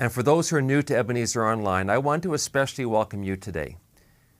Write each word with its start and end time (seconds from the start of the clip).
And 0.00 0.12
for 0.12 0.22
those 0.22 0.48
who 0.48 0.56
are 0.56 0.62
new 0.62 0.80
to 0.82 0.96
Ebenezer 0.96 1.44
Online, 1.44 1.90
I 1.90 1.98
want 1.98 2.22
to 2.22 2.32
especially 2.32 2.86
welcome 2.86 3.24
you 3.24 3.34
today. 3.34 3.78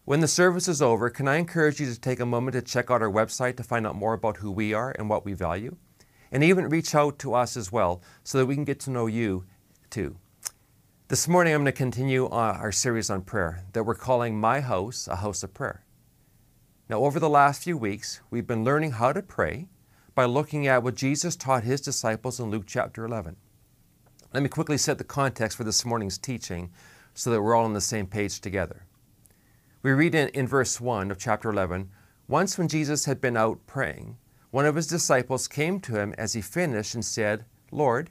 When 0.04 0.20
the 0.20 0.28
service 0.28 0.68
is 0.68 0.80
over, 0.80 1.10
can 1.10 1.26
I 1.26 1.36
encourage 1.36 1.80
you 1.80 1.92
to 1.92 2.00
take 2.00 2.20
a 2.20 2.26
moment 2.26 2.52
to 2.52 2.62
check 2.62 2.92
out 2.92 3.02
our 3.02 3.10
website 3.10 3.56
to 3.56 3.64
find 3.64 3.84
out 3.84 3.96
more 3.96 4.14
about 4.14 4.36
who 4.36 4.52
we 4.52 4.72
are 4.72 4.94
and 4.96 5.10
what 5.10 5.24
we 5.24 5.32
value? 5.32 5.76
And 6.30 6.44
even 6.44 6.68
reach 6.68 6.94
out 6.94 7.18
to 7.18 7.34
us 7.34 7.56
as 7.56 7.72
well 7.72 8.00
so 8.22 8.38
that 8.38 8.46
we 8.46 8.54
can 8.54 8.64
get 8.64 8.78
to 8.80 8.90
know 8.90 9.06
you 9.06 9.46
too. 9.90 10.16
This 11.08 11.26
morning, 11.26 11.54
I'm 11.54 11.62
going 11.62 11.72
to 11.72 11.76
continue 11.76 12.26
uh, 12.26 12.56
our 12.60 12.70
series 12.70 13.10
on 13.10 13.22
prayer 13.22 13.64
that 13.72 13.82
we're 13.82 13.96
calling 13.96 14.38
My 14.38 14.60
House 14.60 15.08
a 15.08 15.16
House 15.16 15.42
of 15.42 15.54
Prayer. 15.54 15.84
Now, 16.88 17.00
over 17.00 17.18
the 17.18 17.28
last 17.28 17.64
few 17.64 17.76
weeks, 17.76 18.20
we've 18.30 18.46
been 18.46 18.62
learning 18.62 18.92
how 18.92 19.12
to 19.12 19.22
pray 19.22 19.66
by 20.14 20.24
looking 20.24 20.68
at 20.68 20.84
what 20.84 20.94
Jesus 20.94 21.34
taught 21.34 21.64
his 21.64 21.80
disciples 21.80 22.38
in 22.38 22.48
Luke 22.48 22.64
chapter 22.66 23.04
11. 23.04 23.36
Let 24.34 24.42
me 24.42 24.50
quickly 24.50 24.76
set 24.76 24.98
the 24.98 25.04
context 25.04 25.56
for 25.56 25.64
this 25.64 25.86
morning's 25.86 26.18
teaching 26.18 26.70
so 27.14 27.30
that 27.30 27.40
we're 27.40 27.54
all 27.54 27.64
on 27.64 27.72
the 27.72 27.80
same 27.80 28.06
page 28.06 28.40
together. 28.40 28.84
We 29.82 29.92
read 29.92 30.14
in, 30.14 30.28
in 30.28 30.46
verse 30.46 30.78
1 30.78 31.10
of 31.10 31.18
chapter 31.18 31.48
11 31.48 31.88
Once 32.28 32.58
when 32.58 32.68
Jesus 32.68 33.06
had 33.06 33.22
been 33.22 33.38
out 33.38 33.66
praying, 33.66 34.18
one 34.50 34.66
of 34.66 34.74
his 34.74 34.86
disciples 34.86 35.48
came 35.48 35.80
to 35.80 35.98
him 35.98 36.14
as 36.18 36.34
he 36.34 36.42
finished 36.42 36.94
and 36.94 37.04
said, 37.04 37.46
Lord, 37.70 38.10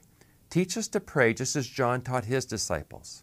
teach 0.50 0.76
us 0.76 0.88
to 0.88 1.00
pray 1.00 1.34
just 1.34 1.54
as 1.54 1.68
John 1.68 2.00
taught 2.00 2.24
his 2.24 2.44
disciples. 2.44 3.22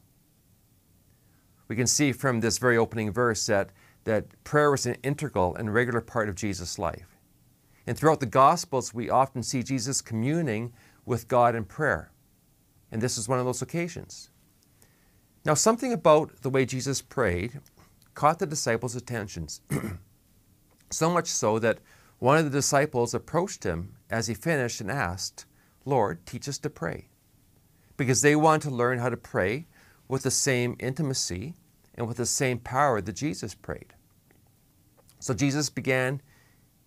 We 1.67 1.75
can 1.75 1.87
see 1.87 2.13
from 2.13 2.39
this 2.39 2.59
very 2.59 2.77
opening 2.77 3.11
verse 3.11 3.45
that, 3.47 3.71
that 4.05 4.41
prayer 4.45 4.71
was 4.71 4.85
an 4.85 4.95
integral 5.03 5.53
and 5.55 5.73
regular 5.73 6.01
part 6.01 6.29
of 6.29 6.35
Jesus' 6.35 6.79
life. 6.79 7.17
And 7.85 7.97
throughout 7.97 8.21
the 8.21 8.25
Gospels, 8.25 8.93
we 8.93 9.09
often 9.09 9.43
see 9.43 9.63
Jesus 9.63 10.01
communing 10.01 10.71
with 11.05 11.27
God 11.27 11.55
in 11.55 11.65
prayer. 11.65 12.11
And 12.95 13.01
this 13.01 13.17
is 13.17 13.27
one 13.27 13.39
of 13.39 13.45
those 13.45 13.61
occasions. 13.61 14.29
Now, 15.43 15.53
something 15.53 15.91
about 15.91 16.43
the 16.43 16.49
way 16.49 16.65
Jesus 16.65 17.01
prayed 17.01 17.59
caught 18.13 18.39
the 18.39 18.45
disciples' 18.45 18.95
attentions. 18.95 19.59
so 20.91 21.09
much 21.09 21.27
so 21.27 21.59
that 21.59 21.79
one 22.19 22.37
of 22.37 22.45
the 22.45 22.57
disciples 22.57 23.13
approached 23.13 23.65
him 23.65 23.97
as 24.09 24.27
he 24.27 24.33
finished 24.33 24.79
and 24.79 24.89
asked, 24.89 25.45
Lord, 25.83 26.25
teach 26.25 26.47
us 26.47 26.57
to 26.59 26.69
pray. 26.69 27.09
Because 27.97 28.21
they 28.21 28.33
want 28.33 28.61
to 28.63 28.69
learn 28.69 28.99
how 28.99 29.09
to 29.09 29.17
pray 29.17 29.67
with 30.07 30.23
the 30.23 30.31
same 30.31 30.77
intimacy 30.79 31.55
and 31.95 32.07
with 32.07 32.15
the 32.15 32.25
same 32.25 32.59
power 32.59 33.01
that 33.01 33.11
Jesus 33.11 33.55
prayed. 33.55 33.93
So 35.19 35.33
Jesus 35.33 35.69
began 35.69 36.21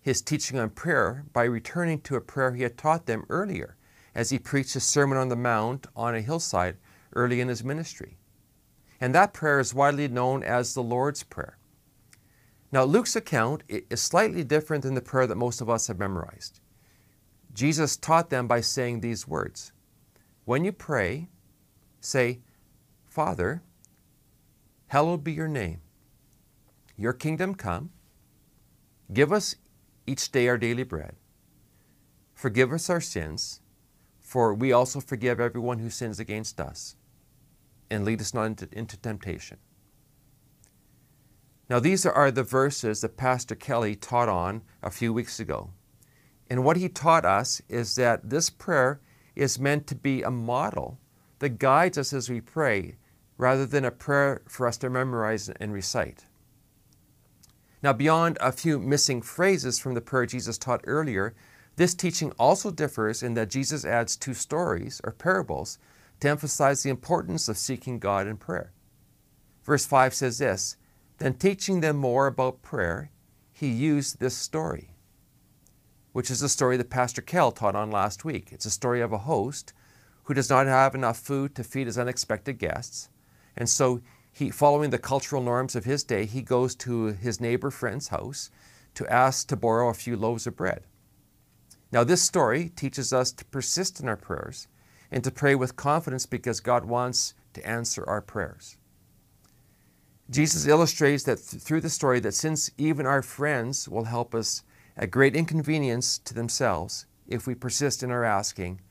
his 0.01 0.23
teaching 0.23 0.57
on 0.57 0.71
prayer 0.71 1.25
by 1.33 1.43
returning 1.43 2.01
to 2.01 2.15
a 2.15 2.21
prayer 2.21 2.55
he 2.55 2.63
had 2.63 2.79
taught 2.79 3.05
them 3.05 3.27
earlier 3.29 3.75
as 4.19 4.31
he 4.31 4.37
preached 4.37 4.73
his 4.73 4.83
Sermon 4.83 5.17
on 5.17 5.29
the 5.29 5.35
Mount 5.37 5.87
on 5.95 6.13
a 6.13 6.19
hillside 6.19 6.75
early 7.15 7.39
in 7.39 7.47
his 7.47 7.63
ministry. 7.63 8.17
And 8.99 9.15
that 9.15 9.31
prayer 9.31 9.61
is 9.61 9.73
widely 9.73 10.09
known 10.09 10.43
as 10.43 10.73
the 10.73 10.83
Lord's 10.83 11.23
Prayer. 11.23 11.57
Now, 12.69 12.83
Luke's 12.83 13.15
account 13.15 13.63
is 13.69 14.01
slightly 14.01 14.43
different 14.43 14.83
than 14.83 14.93
the 14.93 15.01
prayer 15.01 15.25
that 15.25 15.37
most 15.37 15.61
of 15.61 15.69
us 15.69 15.87
have 15.87 15.99
memorized. 15.99 16.59
Jesus 17.53 17.95
taught 17.95 18.29
them 18.29 18.45
by 18.45 18.59
saying 18.59 18.99
these 18.99 19.25
words 19.25 19.71
When 20.43 20.65
you 20.65 20.73
pray, 20.73 21.29
say, 22.01 22.41
Father, 23.07 23.63
hallowed 24.87 25.23
be 25.23 25.31
your 25.31 25.47
name. 25.47 25.79
Your 26.97 27.13
kingdom 27.13 27.55
come. 27.55 27.91
Give 29.13 29.31
us 29.31 29.55
each 30.05 30.29
day 30.29 30.49
our 30.49 30.57
daily 30.57 30.83
bread. 30.83 31.15
Forgive 32.33 32.73
us 32.73 32.89
our 32.89 32.99
sins 32.99 33.61
for 34.29 34.53
we 34.53 34.71
also 34.71 34.99
forgive 34.99 35.39
everyone 35.39 35.79
who 35.79 35.89
sins 35.89 36.19
against 36.19 36.61
us. 36.61 36.95
And 37.89 38.05
lead 38.05 38.21
us 38.21 38.31
not 38.31 38.43
into, 38.43 38.69
into 38.71 38.95
temptation. 38.95 39.57
Now, 41.67 41.79
these 41.79 42.05
are 42.05 42.29
the 42.29 42.43
verses 42.43 43.01
that 43.01 43.17
Pastor 43.17 43.55
Kelly 43.55 43.95
taught 43.95 44.29
on 44.29 44.61
a 44.83 44.91
few 44.91 45.11
weeks 45.11 45.39
ago. 45.39 45.71
And 46.47 46.63
what 46.63 46.77
he 46.77 46.89
taught 46.89 47.25
us 47.25 47.59
is 47.69 47.95
that 47.95 48.29
this 48.29 48.51
prayer 48.51 49.01
is 49.35 49.57
meant 49.57 49.87
to 49.87 49.95
be 49.95 50.21
a 50.21 50.29
model 50.29 50.99
that 51.39 51.57
guides 51.57 51.97
us 51.97 52.13
as 52.13 52.29
we 52.29 52.39
pray 52.39 52.97
rather 53.39 53.65
than 53.65 53.83
a 53.83 53.89
prayer 53.89 54.43
for 54.47 54.67
us 54.67 54.77
to 54.77 54.91
memorize 54.91 55.49
and 55.49 55.73
recite. 55.73 56.25
Now, 57.81 57.93
beyond 57.93 58.37
a 58.39 58.51
few 58.51 58.77
missing 58.77 59.23
phrases 59.23 59.79
from 59.79 59.95
the 59.95 60.01
prayer 60.01 60.27
Jesus 60.27 60.59
taught 60.59 60.81
earlier, 60.83 61.33
this 61.79 61.95
teaching 61.95 62.33
also 62.37 62.71
differs 62.71 63.23
in 63.23 63.35
that 63.35 63.49
Jesus 63.49 63.85
adds 63.85 64.17
two 64.17 64.33
stories 64.33 64.99
or 65.05 65.13
parables 65.13 65.77
to 66.19 66.27
emphasize 66.27 66.83
the 66.83 66.89
importance 66.89 67.47
of 67.47 67.57
seeking 67.57 67.99
God 67.99 68.27
in 68.27 68.35
prayer. 68.35 68.73
Verse 69.63 69.85
5 69.85 70.13
says 70.13 70.39
this 70.39 70.75
Then 71.19 71.35
teaching 71.35 71.79
them 71.79 71.95
more 71.95 72.27
about 72.27 72.61
prayer, 72.61 73.11
he 73.53 73.69
used 73.69 74.19
this 74.19 74.35
story, 74.35 74.89
which 76.11 76.29
is 76.29 76.41
the 76.41 76.49
story 76.49 76.75
that 76.75 76.89
Pastor 76.89 77.21
Cal 77.21 77.49
taught 77.49 77.77
on 77.77 77.89
last 77.89 78.25
week. 78.25 78.49
It's 78.51 78.65
a 78.65 78.69
story 78.69 78.99
of 78.99 79.13
a 79.13 79.19
host 79.19 79.71
who 80.23 80.33
does 80.33 80.49
not 80.49 80.67
have 80.67 80.93
enough 80.93 81.17
food 81.17 81.55
to 81.55 81.63
feed 81.63 81.87
his 81.87 81.97
unexpected 81.97 82.57
guests. 82.57 83.07
And 83.55 83.69
so, 83.69 84.01
he, 84.33 84.49
following 84.49 84.89
the 84.89 84.97
cultural 84.97 85.41
norms 85.41 85.77
of 85.77 85.85
his 85.85 86.03
day, 86.03 86.25
he 86.25 86.41
goes 86.41 86.75
to 86.75 87.13
his 87.13 87.39
neighbor 87.39 87.71
friend's 87.71 88.09
house 88.09 88.51
to 88.95 89.07
ask 89.07 89.47
to 89.47 89.55
borrow 89.55 89.87
a 89.87 89.93
few 89.93 90.17
loaves 90.17 90.45
of 90.45 90.57
bread. 90.57 90.83
Now, 91.91 92.03
this 92.03 92.21
story 92.21 92.69
teaches 92.69 93.11
us 93.11 93.31
to 93.31 93.45
persist 93.45 93.99
in 93.99 94.07
our 94.07 94.17
prayers 94.17 94.67
and 95.11 95.23
to 95.23 95.31
pray 95.31 95.55
with 95.55 95.75
confidence 95.75 96.25
because 96.25 96.59
God 96.59 96.85
wants 96.85 97.33
to 97.53 97.67
answer 97.67 98.03
our 98.07 98.21
prayers. 98.21 98.77
Jesus 100.29 100.67
illustrates 100.67 101.23
that 101.23 101.39
th- 101.39 101.61
through 101.63 101.81
the 101.81 101.89
story 101.89 102.19
that 102.19 102.35
since 102.35 102.69
even 102.77 103.07
our 103.07 103.23
friends 103.23 103.89
will 103.89 104.03
help 104.03 104.35
us 104.35 104.63
at 104.95 105.09
great 105.09 105.35
inconvenience 105.35 106.19
to 106.19 106.35
themselves 106.35 107.07
if 107.27 107.47
we 107.47 107.55
persist 107.55 108.03
in 108.03 108.11
our 108.11 108.23
asking, 108.23 108.81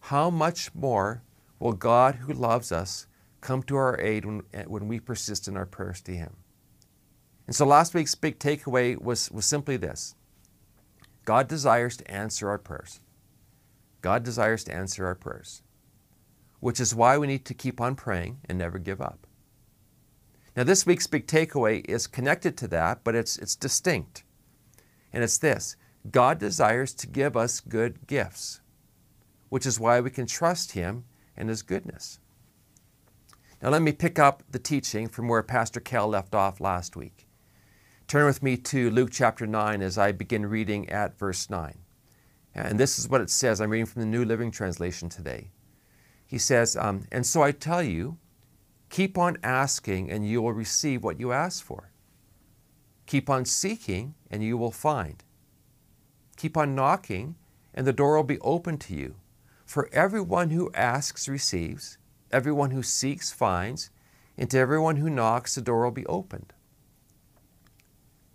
how 0.00 0.30
much 0.30 0.72
more 0.74 1.22
will 1.58 1.72
God 1.72 2.16
who 2.16 2.32
loves 2.32 2.70
us 2.70 3.08
come 3.40 3.62
to 3.64 3.76
our 3.76 4.00
aid 4.00 4.24
when, 4.24 4.42
eh, 4.52 4.64
when 4.66 4.86
we 4.86 5.00
persist 5.00 5.48
in 5.48 5.56
our 5.56 5.66
prayers 5.66 6.00
to 6.02 6.12
Him? 6.12 6.36
And 7.46 7.56
so 7.56 7.66
last 7.66 7.94
week's 7.94 8.14
big 8.14 8.38
takeaway 8.38 9.00
was, 9.00 9.30
was 9.30 9.46
simply 9.46 9.76
this 9.76 10.14
God 11.26 11.48
desires 11.48 11.96
to 11.98 12.10
answer 12.10 12.48
our 12.48 12.56
prayers. 12.56 13.00
God 14.00 14.22
desires 14.22 14.62
to 14.64 14.72
answer 14.72 15.04
our 15.04 15.16
prayers, 15.16 15.62
which 16.60 16.78
is 16.78 16.94
why 16.94 17.18
we 17.18 17.26
need 17.26 17.44
to 17.46 17.54
keep 17.54 17.80
on 17.80 17.96
praying 17.96 18.38
and 18.48 18.56
never 18.56 18.78
give 18.78 19.00
up. 19.00 19.26
Now, 20.56 20.62
this 20.62 20.86
week's 20.86 21.08
big 21.08 21.26
takeaway 21.26 21.84
is 21.86 22.06
connected 22.06 22.56
to 22.58 22.68
that, 22.68 23.02
but 23.02 23.16
it's, 23.16 23.36
it's 23.38 23.56
distinct. 23.56 24.22
And 25.12 25.24
it's 25.24 25.36
this 25.36 25.76
God 26.10 26.38
desires 26.38 26.94
to 26.94 27.08
give 27.08 27.36
us 27.36 27.58
good 27.58 28.06
gifts, 28.06 28.60
which 29.48 29.66
is 29.66 29.80
why 29.80 30.00
we 30.00 30.10
can 30.10 30.26
trust 30.26 30.72
Him 30.72 31.04
and 31.36 31.48
His 31.48 31.62
goodness. 31.62 32.20
Now, 33.60 33.70
let 33.70 33.82
me 33.82 33.90
pick 33.90 34.20
up 34.20 34.44
the 34.48 34.60
teaching 34.60 35.08
from 35.08 35.26
where 35.26 35.42
Pastor 35.42 35.80
Cal 35.80 36.06
left 36.06 36.36
off 36.36 36.60
last 36.60 36.94
week. 36.94 37.25
Turn 38.08 38.26
with 38.26 38.40
me 38.40 38.56
to 38.58 38.88
Luke 38.90 39.10
chapter 39.10 39.48
9 39.48 39.82
as 39.82 39.98
I 39.98 40.12
begin 40.12 40.46
reading 40.46 40.88
at 40.88 41.18
verse 41.18 41.50
9. 41.50 41.76
And 42.54 42.78
this 42.78 43.00
is 43.00 43.08
what 43.08 43.20
it 43.20 43.30
says. 43.30 43.60
I'm 43.60 43.70
reading 43.70 43.86
from 43.86 44.00
the 44.00 44.06
New 44.06 44.24
Living 44.24 44.52
Translation 44.52 45.08
today. 45.08 45.50
He 46.24 46.38
says, 46.38 46.76
um, 46.76 47.08
And 47.10 47.26
so 47.26 47.42
I 47.42 47.50
tell 47.50 47.82
you, 47.82 48.16
keep 48.90 49.18
on 49.18 49.38
asking, 49.42 50.08
and 50.08 50.24
you 50.24 50.40
will 50.40 50.52
receive 50.52 51.02
what 51.02 51.18
you 51.18 51.32
ask 51.32 51.64
for. 51.64 51.90
Keep 53.06 53.28
on 53.28 53.44
seeking, 53.44 54.14
and 54.30 54.40
you 54.40 54.56
will 54.56 54.70
find. 54.70 55.24
Keep 56.36 56.56
on 56.56 56.76
knocking, 56.76 57.34
and 57.74 57.88
the 57.88 57.92
door 57.92 58.14
will 58.16 58.22
be 58.22 58.38
open 58.38 58.78
to 58.78 58.94
you. 58.94 59.16
For 59.64 59.88
everyone 59.92 60.50
who 60.50 60.70
asks 60.74 61.28
receives, 61.28 61.98
everyone 62.30 62.70
who 62.70 62.84
seeks 62.84 63.32
finds, 63.32 63.90
and 64.38 64.48
to 64.50 64.58
everyone 64.58 64.96
who 64.96 65.10
knocks, 65.10 65.56
the 65.56 65.60
door 65.60 65.82
will 65.82 65.90
be 65.90 66.06
opened. 66.06 66.52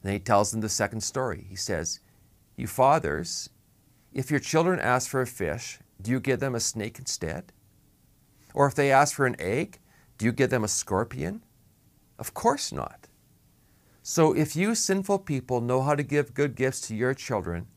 Then 0.01 0.13
he 0.13 0.19
tells 0.19 0.51
them 0.51 0.61
the 0.61 0.69
second 0.69 1.01
story. 1.01 1.45
He 1.49 1.55
says, 1.55 1.99
You 2.55 2.67
fathers, 2.67 3.49
if 4.13 4.31
your 4.31 4.39
children 4.39 4.79
ask 4.79 5.09
for 5.09 5.21
a 5.21 5.27
fish, 5.27 5.79
do 6.01 6.11
you 6.11 6.19
give 6.19 6.39
them 6.39 6.55
a 6.55 6.59
snake 6.59 6.97
instead? 6.99 7.53
Or 8.53 8.67
if 8.67 8.75
they 8.75 8.91
ask 8.91 9.15
for 9.15 9.25
an 9.25 9.35
egg, 9.39 9.79
Do 10.17 10.25
you 10.25 10.31
give 10.31 10.49
them 10.49 10.63
a 10.63 10.67
scorpion? 10.67 11.43
Of 12.19 12.33
course 12.33 12.71
not. 12.71 13.07
So 14.03 14.33
if 14.33 14.55
you 14.55 14.75
sinful 14.75 15.19
people 15.19 15.61
know 15.61 15.81
how 15.81 15.95
to 15.95 16.03
give 16.03 16.33
good 16.33 16.55
gifts 16.55 16.81
to 16.81 16.95
your 16.95 17.13
children, 17.13 17.67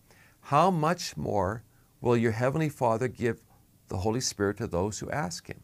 how 0.41 0.71
much 0.71 1.17
more 1.17 1.65
will 2.01 2.17
your 2.17 2.33
Heavenly 2.33 2.69
Father 2.69 3.09
give 3.09 3.41
the 3.89 3.99
Holy 3.99 4.21
Spirit 4.21 4.57
to 4.59 4.67
those 4.67 4.99
who 4.99 5.11
ask 5.11 5.47
Him? 5.47 5.61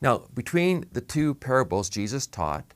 Now, 0.00 0.26
between 0.34 0.84
the 0.92 1.00
two 1.00 1.34
parables 1.34 1.88
Jesus 1.88 2.26
taught 2.26 2.74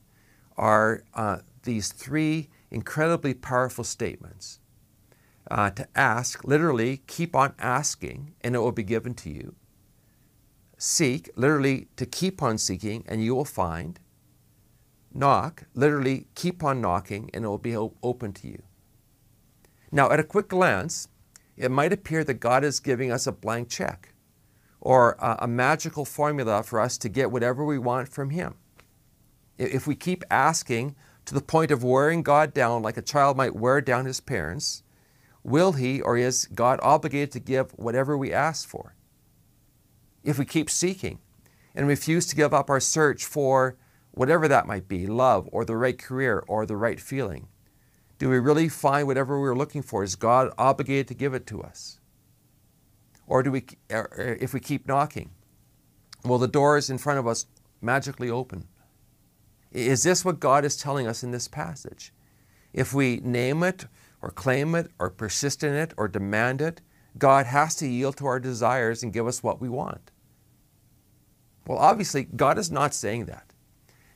are 0.57 1.05
uh, 1.15 1.39
these 1.69 1.93
three 1.93 2.49
incredibly 2.71 3.35
powerful 3.35 3.85
statements. 3.85 4.59
Uh, 5.51 5.71
to 5.71 5.87
ask, 5.95 6.45
literally, 6.45 7.03
keep 7.07 7.37
on 7.37 7.55
asking 7.59 8.35
and 8.41 8.55
it 8.55 8.59
will 8.59 8.73
be 8.73 8.83
given 8.83 9.15
to 9.15 9.31
you. 9.31 9.55
Seek, 10.77 11.31
literally, 11.37 11.89
to 11.97 12.07
keep 12.07 12.43
on 12.43 12.59
seeking 12.59 13.05
and 13.07 13.23
you 13.23 13.35
will 13.35 13.45
find. 13.45 14.01
Knock, 15.13 15.65
literally, 15.75 16.27
keep 16.35 16.65
on 16.65 16.81
knocking 16.81 17.31
and 17.33 17.45
it 17.45 17.49
will 17.49 17.59
be 17.59 17.77
open 17.77 18.33
to 18.35 18.49
you. 18.49 18.63
Now, 19.91 20.11
at 20.11 20.21
a 20.21 20.25
quick 20.25 20.49
glance, 20.49 21.09
it 21.57 21.71
might 21.71 21.93
appear 21.93 22.25
that 22.25 22.35
God 22.35 22.63
is 22.63 22.81
giving 22.81 23.11
us 23.11 23.27
a 23.27 23.33
blank 23.33 23.69
check 23.69 24.15
or 24.81 25.17
a, 25.19 25.39
a 25.41 25.49
magical 25.49 26.05
formula 26.05 26.63
for 26.63 26.79
us 26.81 26.97
to 26.99 27.09
get 27.09 27.33
whatever 27.33 27.65
we 27.65 27.79
want 27.79 28.09
from 28.09 28.31
Him. 28.31 28.55
If 29.57 29.87
we 29.87 29.97
keep 29.97 30.25
asking 30.31 30.95
to 31.29 31.35
the 31.35 31.41
point 31.41 31.71
of 31.71 31.85
wearing 31.85 32.23
God 32.23 32.53
down 32.53 32.83
like 32.83 32.97
a 32.97 33.03
child 33.03 33.37
might 33.37 33.55
wear 33.55 33.81
down 33.81 34.07
his 34.07 34.21
parents, 34.21 34.83
will 35.45 35.73
He 35.73 36.01
or 36.01 36.17
is 36.17 36.47
God 36.47 36.81
obligated 36.83 37.33
to 37.33 37.41
give 37.41 37.71
whatever 37.73 38.17
we 38.17 38.33
ask 38.33 38.69
for? 38.69 38.95
If 40.25 40.39
we 40.39 40.45
keep 40.45 40.69
seeking 40.71 41.21
and 41.75 41.87
refuse 41.87 42.27
to 42.27 42.37
give 42.37 42.53
up 42.53 42.71
our 42.71 42.81
search 42.81 43.25
for 43.25 43.77
whatever 44.11 44.49
that 44.49 44.67
might 44.67 44.89
be 44.89 45.07
love 45.07 45.49
or 45.53 45.65
the 45.65 45.77
right 45.77 45.99
career 45.99 46.43
or 46.49 46.67
the 46.67 46.77
right 46.77 47.01
feeling 47.01 47.49
do 48.19 48.29
we 48.29 48.39
really 48.39 48.69
find 48.69 49.07
whatever 49.07 49.41
we're 49.41 49.55
looking 49.55 49.83
for? 49.83 50.03
Is 50.03 50.17
God 50.17 50.53
obligated 50.59 51.07
to 51.09 51.15
give 51.15 51.35
it 51.35 51.47
to 51.47 51.63
us? 51.63 52.01
Or 53.27 53.43
do 53.43 53.53
we, 53.53 53.65
if 53.89 54.53
we 54.53 54.61
keep 54.61 54.89
knocking, 54.89 55.31
will 56.25 56.39
the 56.39 56.49
doors 56.49 56.91
in 56.91 56.99
front 56.99 57.21
of 57.21 57.27
us 57.27 57.47
magically 57.81 58.29
open? 58.29 58.67
Is 59.73 60.03
this 60.03 60.25
what 60.25 60.41
God 60.41 60.65
is 60.65 60.77
telling 60.77 61.07
us 61.07 61.23
in 61.23 61.31
this 61.31 61.49
passage? 61.49 62.13
If 62.73 62.95
we 62.95 63.21
name 63.23 63.63
it 63.63 63.87
or 64.23 64.31
claim 64.31 64.75
it 64.75 64.91
or 64.99 65.11
persist 65.11 65.63
in 65.63 65.75
it 65.75 65.93
or 65.97 66.09
demand 66.09 66.61
it, 66.61 66.81
God 67.19 67.47
has 67.47 67.75
to 67.77 67.89
yield 67.89 68.17
to 68.19 68.27
our 68.27 68.41
desires 68.41 69.03
and 69.03 69.13
give 69.13 69.27
us 69.27 69.43
what 69.43 69.61
we 69.61 69.69
want. 69.69 70.11
Well, 71.67 71.79
obviously, 71.79 72.25
God 72.25 72.59
is 72.59 72.71
not 72.71 72.95
saying 72.95 73.27
that. 73.27 73.53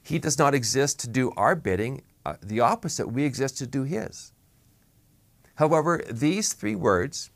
He 0.02 0.18
does 0.18 0.38
not 0.38 0.54
exist 0.54 0.98
to 1.00 1.08
do 1.08 1.32
our 1.36 1.54
bidding 1.54 2.02
uh, 2.24 2.36
the 2.40 2.60
opposite, 2.60 3.08
we 3.08 3.24
exist 3.24 3.58
to 3.58 3.66
do 3.66 3.82
His. 3.82 4.32
However, 5.56 6.02
these 6.10 6.52
three 6.52 6.74
words, 6.74 7.30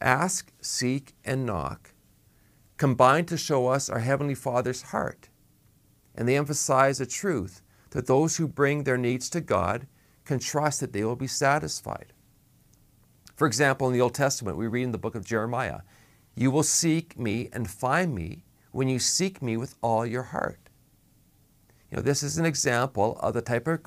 ask, 0.00 0.52
seek, 0.60 1.14
and 1.24 1.44
knock, 1.44 1.92
combine 2.76 3.24
to 3.26 3.36
show 3.36 3.66
us 3.66 3.90
our 3.90 3.98
Heavenly 3.98 4.34
Father's 4.34 4.82
heart. 4.82 5.28
And 6.18 6.28
they 6.28 6.36
emphasize 6.36 6.98
the 6.98 7.06
truth 7.06 7.62
that 7.90 8.08
those 8.08 8.36
who 8.36 8.48
bring 8.48 8.82
their 8.82 8.98
needs 8.98 9.30
to 9.30 9.40
God 9.40 9.86
can 10.24 10.40
trust 10.40 10.80
that 10.80 10.92
they 10.92 11.04
will 11.04 11.14
be 11.14 11.28
satisfied. 11.28 12.12
For 13.36 13.46
example, 13.46 13.86
in 13.86 13.92
the 13.92 14.00
Old 14.00 14.14
Testament, 14.14 14.56
we 14.56 14.66
read 14.66 14.82
in 14.82 14.90
the 14.90 14.98
book 14.98 15.14
of 15.14 15.24
Jeremiah, 15.24 15.82
You 16.34 16.50
will 16.50 16.64
seek 16.64 17.16
me 17.16 17.48
and 17.52 17.70
find 17.70 18.16
me 18.16 18.44
when 18.72 18.88
you 18.88 18.98
seek 18.98 19.40
me 19.40 19.56
with 19.56 19.76
all 19.80 20.04
your 20.04 20.24
heart. 20.24 20.58
You 21.88 21.98
know, 21.98 22.02
this 22.02 22.24
is 22.24 22.36
an 22.36 22.44
example 22.44 23.16
of 23.20 23.32
the 23.32 23.40
type 23.40 23.68
of 23.68 23.82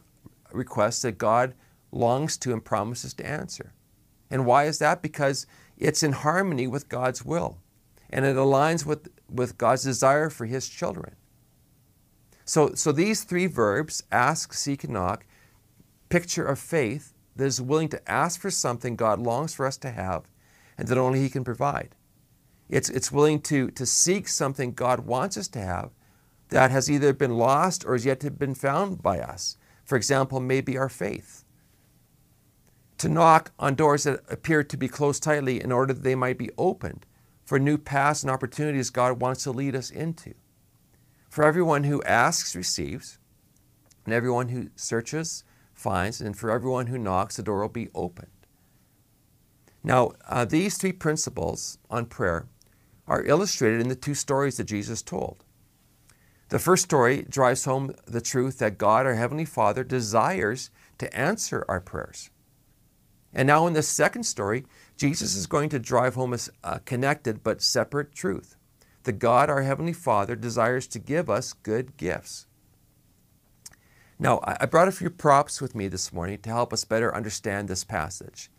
request 0.53 1.01
that 1.01 1.17
God 1.17 1.53
longs 1.91 2.37
to 2.37 2.53
and 2.53 2.63
promises 2.63 3.13
to 3.15 3.27
answer. 3.27 3.73
And 4.29 4.45
why 4.45 4.63
is 4.63 4.79
that? 4.79 5.01
Because 5.01 5.45
it's 5.77 6.01
in 6.01 6.13
harmony 6.13 6.65
with 6.65 6.87
God's 6.87 7.25
will 7.25 7.57
and 8.09 8.25
it 8.25 8.37
aligns 8.37 8.85
with, 8.85 9.09
with 9.29 9.57
God's 9.57 9.83
desire 9.83 10.29
for 10.29 10.45
His 10.45 10.69
children. 10.69 11.15
So, 12.51 12.73
so 12.73 12.91
these 12.91 13.23
three 13.23 13.47
verbs 13.47 14.03
ask, 14.11 14.51
seek, 14.51 14.83
and 14.83 14.91
knock 14.91 15.25
picture 16.09 16.45
of 16.45 16.59
faith 16.59 17.13
that 17.37 17.45
is 17.45 17.61
willing 17.61 17.87
to 17.87 18.11
ask 18.11 18.41
for 18.41 18.51
something 18.51 18.97
God 18.97 19.19
longs 19.19 19.53
for 19.53 19.65
us 19.65 19.77
to 19.77 19.89
have 19.89 20.23
and 20.77 20.89
that 20.89 20.97
only 20.97 21.21
He 21.21 21.29
can 21.29 21.45
provide. 21.45 21.95
It's, 22.67 22.89
it's 22.89 23.09
willing 23.09 23.39
to, 23.43 23.71
to 23.71 23.85
seek 23.85 24.27
something 24.27 24.73
God 24.73 25.05
wants 25.05 25.37
us 25.37 25.47
to 25.47 25.61
have 25.61 25.91
that 26.49 26.71
has 26.71 26.91
either 26.91 27.13
been 27.13 27.37
lost 27.37 27.85
or 27.85 27.93
has 27.93 28.05
yet 28.05 28.19
to 28.19 28.27
have 28.27 28.37
been 28.37 28.53
found 28.53 29.01
by 29.01 29.21
us. 29.21 29.55
For 29.85 29.95
example, 29.95 30.41
maybe 30.41 30.77
our 30.77 30.89
faith. 30.89 31.45
To 32.97 33.07
knock 33.07 33.53
on 33.59 33.75
doors 33.75 34.03
that 34.03 34.29
appear 34.29 34.61
to 34.65 34.75
be 34.75 34.89
closed 34.89 35.23
tightly 35.23 35.63
in 35.63 35.71
order 35.71 35.93
that 35.93 36.03
they 36.03 36.15
might 36.15 36.37
be 36.37 36.51
opened 36.57 37.05
for 37.45 37.57
new 37.59 37.77
paths 37.77 38.23
and 38.23 38.29
opportunities 38.29 38.89
God 38.89 39.21
wants 39.21 39.43
to 39.45 39.51
lead 39.51 39.73
us 39.73 39.89
into. 39.89 40.33
For 41.31 41.45
everyone 41.45 41.85
who 41.85 42.03
asks 42.03 42.57
receives, 42.57 43.17
and 44.03 44.13
everyone 44.13 44.49
who 44.49 44.67
searches 44.75 45.45
finds, 45.73 46.19
and 46.19 46.37
for 46.37 46.51
everyone 46.51 46.87
who 46.87 46.97
knocks, 46.97 47.37
the 47.37 47.43
door 47.43 47.61
will 47.61 47.69
be 47.69 47.87
opened. 47.95 48.27
Now, 49.81 50.11
uh, 50.27 50.43
these 50.43 50.77
three 50.77 50.91
principles 50.91 51.77
on 51.89 52.07
prayer 52.07 52.49
are 53.07 53.23
illustrated 53.23 53.79
in 53.79 53.87
the 53.87 53.95
two 53.95 54.13
stories 54.13 54.57
that 54.57 54.65
Jesus 54.65 55.01
told. 55.01 55.45
The 56.49 56.59
first 56.59 56.83
story 56.83 57.25
drives 57.29 57.63
home 57.63 57.95
the 58.05 58.19
truth 58.19 58.57
that 58.57 58.77
God, 58.77 59.05
our 59.05 59.15
Heavenly 59.15 59.45
Father, 59.45 59.85
desires 59.85 60.69
to 60.97 61.15
answer 61.17 61.63
our 61.69 61.79
prayers. 61.79 62.29
And 63.33 63.47
now, 63.47 63.67
in 63.67 63.73
the 63.73 63.83
second 63.83 64.23
story, 64.23 64.65
Jesus 64.97 65.33
is 65.37 65.47
going 65.47 65.69
to 65.69 65.79
drive 65.79 66.15
home 66.15 66.35
a 66.61 66.81
connected 66.81 67.41
but 67.41 67.61
separate 67.61 68.13
truth 68.13 68.57
that 69.03 69.13
God, 69.13 69.49
our 69.49 69.63
Heavenly 69.63 69.93
Father, 69.93 70.35
desires 70.35 70.87
to 70.87 70.99
give 70.99 71.29
us 71.29 71.53
good 71.53 71.97
gifts. 71.97 72.47
Now, 74.19 74.39
I 74.43 74.67
brought 74.67 74.87
a 74.87 74.91
few 74.91 75.09
props 75.09 75.61
with 75.61 75.73
me 75.73 75.87
this 75.87 76.13
morning 76.13 76.37
to 76.43 76.49
help 76.49 76.71
us 76.71 76.85
better 76.85 77.15
understand 77.15 77.67
this 77.67 77.83
passage. 77.83 78.51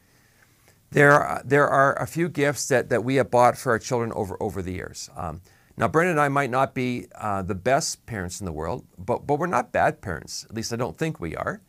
There, 0.91 1.12
are, 1.12 1.41
there 1.44 1.69
are 1.69 1.94
a 2.03 2.06
few 2.06 2.29
gifts 2.29 2.67
that, 2.69 2.89
that 2.89 3.05
we 3.05 3.15
have 3.15 3.31
bought 3.31 3.56
for 3.56 3.71
our 3.71 3.79
children 3.79 4.12
over, 4.12 4.37
over 4.43 4.61
the 4.61 4.73
years. 4.73 5.09
Um, 5.17 5.41
now, 5.77 5.89
Brenda 5.89 6.11
and 6.11 6.21
I 6.21 6.29
might 6.29 6.50
not 6.50 6.75
be 6.75 7.06
uh, 7.15 7.43
the 7.43 7.55
best 7.55 8.05
parents 8.06 8.41
in 8.41 8.44
the 8.44 8.53
world, 8.53 8.84
but, 8.99 9.27
but 9.27 9.39
we're 9.39 9.46
not 9.46 9.72
bad 9.72 10.03
parents. 10.03 10.44
At 10.51 10.56
least 10.56 10.72
I 10.72 10.77
don't 10.77 10.99
think 10.99 11.20
we 11.20 11.37
are. 11.37 11.63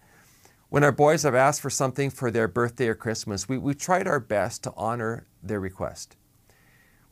When 0.69 0.83
our 0.83 0.91
boys 0.91 1.21
have 1.21 1.35
asked 1.35 1.61
for 1.61 1.69
something 1.69 2.09
for 2.09 2.31
their 2.31 2.47
birthday 2.47 2.87
or 2.87 2.95
Christmas, 2.95 3.47
we, 3.47 3.59
we've 3.59 3.77
tried 3.77 4.07
our 4.07 4.19
best 4.19 4.63
to 4.63 4.73
honor 4.75 5.27
their 5.43 5.59
request. 5.59 6.17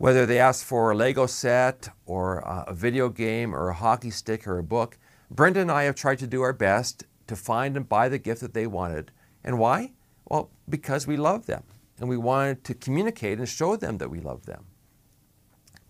Whether 0.02 0.26
they 0.26 0.40
ask 0.40 0.66
for 0.66 0.90
a 0.90 0.96
Lego 0.96 1.28
set 1.28 1.90
or 2.08 2.40
a 2.40 2.74
video 2.74 3.08
game 3.08 3.54
or 3.54 3.70
a 3.70 3.76
hockey 3.76 4.10
stick 4.10 4.48
or 4.48 4.58
a 4.58 4.64
book, 4.64 4.98
Brenda 5.30 5.60
and 5.60 5.72
I 5.72 5.84
have 5.84 5.94
tried 5.94 6.18
to 6.18 6.26
do 6.26 6.42
our 6.42 6.54
best 6.54 7.06
to 7.28 7.36
find 7.36 7.78
and 7.78 7.88
buy 7.88 8.10
the 8.10 8.18
gift 8.18 8.42
that 8.42 8.56
they 8.56 8.66
wanted. 8.66 9.12
And 9.44 9.60
why? 9.60 9.92
Well, 10.26 10.50
because 10.68 11.06
we 11.06 11.18
love 11.18 11.46
them 11.46 11.66
and 12.00 12.10
we 12.10 12.18
wanted 12.18 12.64
to 12.64 12.74
communicate 12.74 13.38
and 13.38 13.48
show 13.48 13.76
them 13.76 14.00
that 14.00 14.10
we 14.10 14.20
love 14.20 14.48
them. 14.48 14.66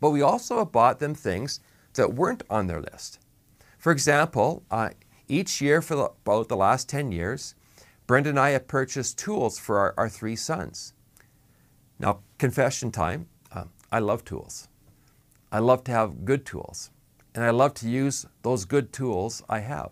But 0.01 0.09
we 0.09 0.21
also 0.21 0.57
have 0.57 0.73
bought 0.73 0.99
them 0.99 1.15
things 1.15 1.61
that 1.93 2.13
weren't 2.13 2.43
on 2.49 2.67
their 2.67 2.81
list. 2.81 3.17
For 3.77 3.93
example, 3.93 4.65
uh, 4.69 4.89
each 5.29 5.61
year 5.61 5.81
for 5.81 5.95
the, 5.95 6.11
about 6.25 6.49
the 6.49 6.57
last 6.57 6.89
10 6.89 7.13
years, 7.13 7.55
Brenda 8.07 8.31
and 8.31 8.39
I 8.41 8.49
have 8.49 8.67
purchased 8.67 9.17
tools 9.17 9.57
for 9.57 9.77
our, 9.77 9.93
our 9.95 10.09
three 10.09 10.35
sons. 10.35 10.95
Now, 11.97 12.19
confession 12.37 12.91
time, 12.91 13.27
uh, 13.27 13.30
I 13.91 13.99
love 13.99 14.23
tools. 14.23 14.67
I 15.51 15.59
love 15.59 15.83
to 15.85 15.91
have 15.91 16.23
good 16.23 16.45
tools, 16.45 16.91
and 17.35 17.43
I 17.43 17.49
love 17.49 17.73
to 17.75 17.89
use 17.89 18.25
those 18.41 18.63
good 18.63 18.93
tools 18.93 19.43
I 19.49 19.59
have. 19.59 19.91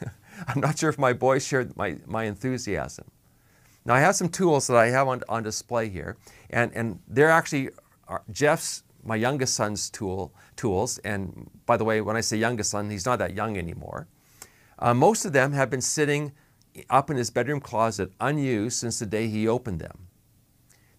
I'm 0.48 0.60
not 0.60 0.78
sure 0.78 0.90
if 0.90 0.98
my 0.98 1.12
boys 1.12 1.46
shared 1.46 1.76
my, 1.76 1.98
my 2.06 2.24
enthusiasm. 2.24 3.10
Now, 3.84 3.94
I 3.94 4.00
have 4.00 4.16
some 4.16 4.28
tools 4.28 4.66
that 4.66 4.76
I 4.76 4.88
have 4.88 5.06
on, 5.08 5.22
on 5.28 5.42
display 5.42 5.88
here, 5.88 6.16
and, 6.50 6.72
and 6.74 7.00
they're 7.06 7.30
actually 7.30 7.70
Jeff's, 8.30 8.82
my 9.04 9.16
youngest 9.16 9.54
son's 9.54 9.88
tool, 9.88 10.34
tools, 10.56 10.98
and 10.98 11.50
by 11.66 11.76
the 11.76 11.84
way, 11.84 12.00
when 12.00 12.16
I 12.16 12.20
say 12.20 12.36
youngest 12.36 12.72
son, 12.72 12.90
he's 12.90 13.06
not 13.06 13.20
that 13.20 13.34
young 13.34 13.56
anymore. 13.56 14.08
Uh, 14.78 14.92
most 14.92 15.24
of 15.24 15.32
them 15.32 15.52
have 15.52 15.70
been 15.70 15.80
sitting 15.80 16.32
up 16.88 17.10
in 17.10 17.16
his 17.16 17.30
bedroom 17.30 17.60
closet 17.60 18.12
unused 18.20 18.78
since 18.78 18.98
the 18.98 19.06
day 19.06 19.28
he 19.28 19.46
opened 19.46 19.80
them. 19.80 20.08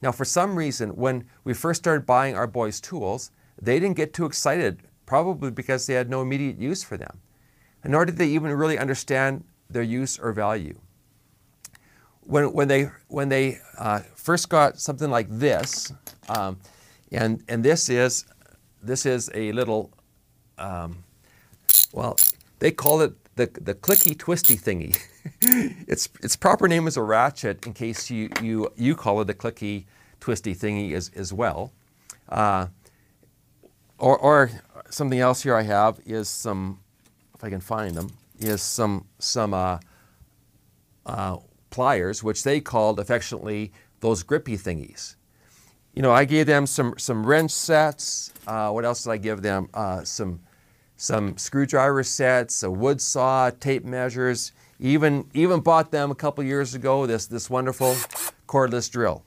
Now, 0.01 0.11
for 0.11 0.25
some 0.25 0.55
reason, 0.55 0.95
when 0.95 1.25
we 1.43 1.53
first 1.53 1.81
started 1.81 2.05
buying 2.05 2.35
our 2.35 2.47
boys' 2.47 2.81
tools, 2.81 3.31
they 3.61 3.79
didn't 3.79 3.97
get 3.97 4.13
too 4.13 4.25
excited, 4.25 4.81
probably 5.05 5.51
because 5.51 5.85
they 5.85 5.93
had 5.93 6.09
no 6.09 6.21
immediate 6.21 6.59
use 6.59 6.83
for 6.83 6.97
them, 6.97 7.19
nor 7.83 8.05
did 8.05 8.17
they 8.17 8.27
even 8.27 8.51
really 8.51 8.77
understand 8.79 9.43
their 9.69 9.83
use 9.83 10.17
or 10.17 10.33
value. 10.33 10.77
When, 12.21 12.53
when 12.53 12.67
they, 12.67 12.89
when 13.07 13.29
they 13.29 13.59
uh, 13.77 14.01
first 14.15 14.49
got 14.49 14.79
something 14.79 15.09
like 15.09 15.27
this, 15.29 15.91
um, 16.29 16.59
and, 17.11 17.43
and 17.47 17.63
this, 17.63 17.89
is, 17.89 18.25
this 18.81 19.05
is 19.05 19.29
a 19.33 19.51
little 19.51 19.91
um, 20.57 21.03
well, 21.91 22.17
they 22.59 22.71
call 22.71 23.01
it 23.01 23.13
the, 23.45 23.61
the 23.61 23.73
clicky 23.73 24.17
twisty 24.17 24.55
thingy. 24.55 24.97
its, 25.87 26.09
its 26.21 26.35
proper 26.35 26.67
name 26.67 26.87
is 26.87 26.97
a 26.97 27.01
ratchet 27.01 27.65
in 27.65 27.73
case 27.73 28.09
you, 28.09 28.29
you, 28.41 28.71
you 28.75 28.95
call 28.95 29.21
it 29.21 29.29
a 29.29 29.33
clicky 29.33 29.85
twisty 30.19 30.53
thingy 30.53 30.93
as, 30.93 31.09
as 31.15 31.33
well. 31.33 31.71
Uh, 32.29 32.67
or, 33.97 34.17
or 34.17 34.51
something 34.89 35.19
else 35.19 35.43
here 35.43 35.55
I 35.55 35.63
have 35.63 35.99
is 36.05 36.29
some, 36.29 36.79
if 37.35 37.43
I 37.43 37.49
can 37.49 37.61
find 37.61 37.95
them, 37.95 38.11
is 38.39 38.61
some, 38.61 39.05
some 39.19 39.53
uh, 39.53 39.79
uh, 41.05 41.37
pliers, 41.69 42.23
which 42.23 42.43
they 42.43 42.61
called 42.61 42.99
affectionately 42.99 43.71
those 44.01 44.23
grippy 44.23 44.57
thingies. 44.57 45.15
You 45.95 46.01
know, 46.01 46.11
I 46.11 46.25
gave 46.25 46.45
them 46.45 46.67
some, 46.67 46.93
some 46.97 47.25
wrench 47.25 47.51
sets. 47.51 48.31
Uh, 48.47 48.69
what 48.71 48.85
else 48.85 49.03
did 49.03 49.11
I 49.11 49.17
give 49.17 49.41
them? 49.41 49.69
Uh, 49.73 50.03
some, 50.03 50.41
some 51.01 51.35
screwdriver 51.35 52.03
sets, 52.03 52.61
a 52.61 52.69
wood 52.69 53.01
saw, 53.01 53.49
tape 53.49 53.83
measures. 53.83 54.51
Even, 54.79 55.27
even 55.33 55.59
bought 55.59 55.89
them 55.89 56.11
a 56.11 56.15
couple 56.15 56.43
years 56.43 56.75
ago, 56.75 57.07
this, 57.07 57.25
this 57.25 57.49
wonderful 57.49 57.95
cordless 58.47 58.89
drill. 58.89 59.23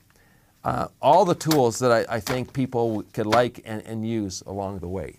Uh, 0.63 0.87
all 1.01 1.25
the 1.25 1.35
tools 1.35 1.79
that 1.79 1.91
I, 1.91 2.15
I, 2.15 2.19
think 2.21 2.53
people 2.53 3.03
could 3.11 3.25
like 3.25 3.61
and, 3.65 3.81
and, 3.81 4.07
use 4.07 4.41
along 4.47 4.79
the 4.79 4.87
way. 4.87 5.17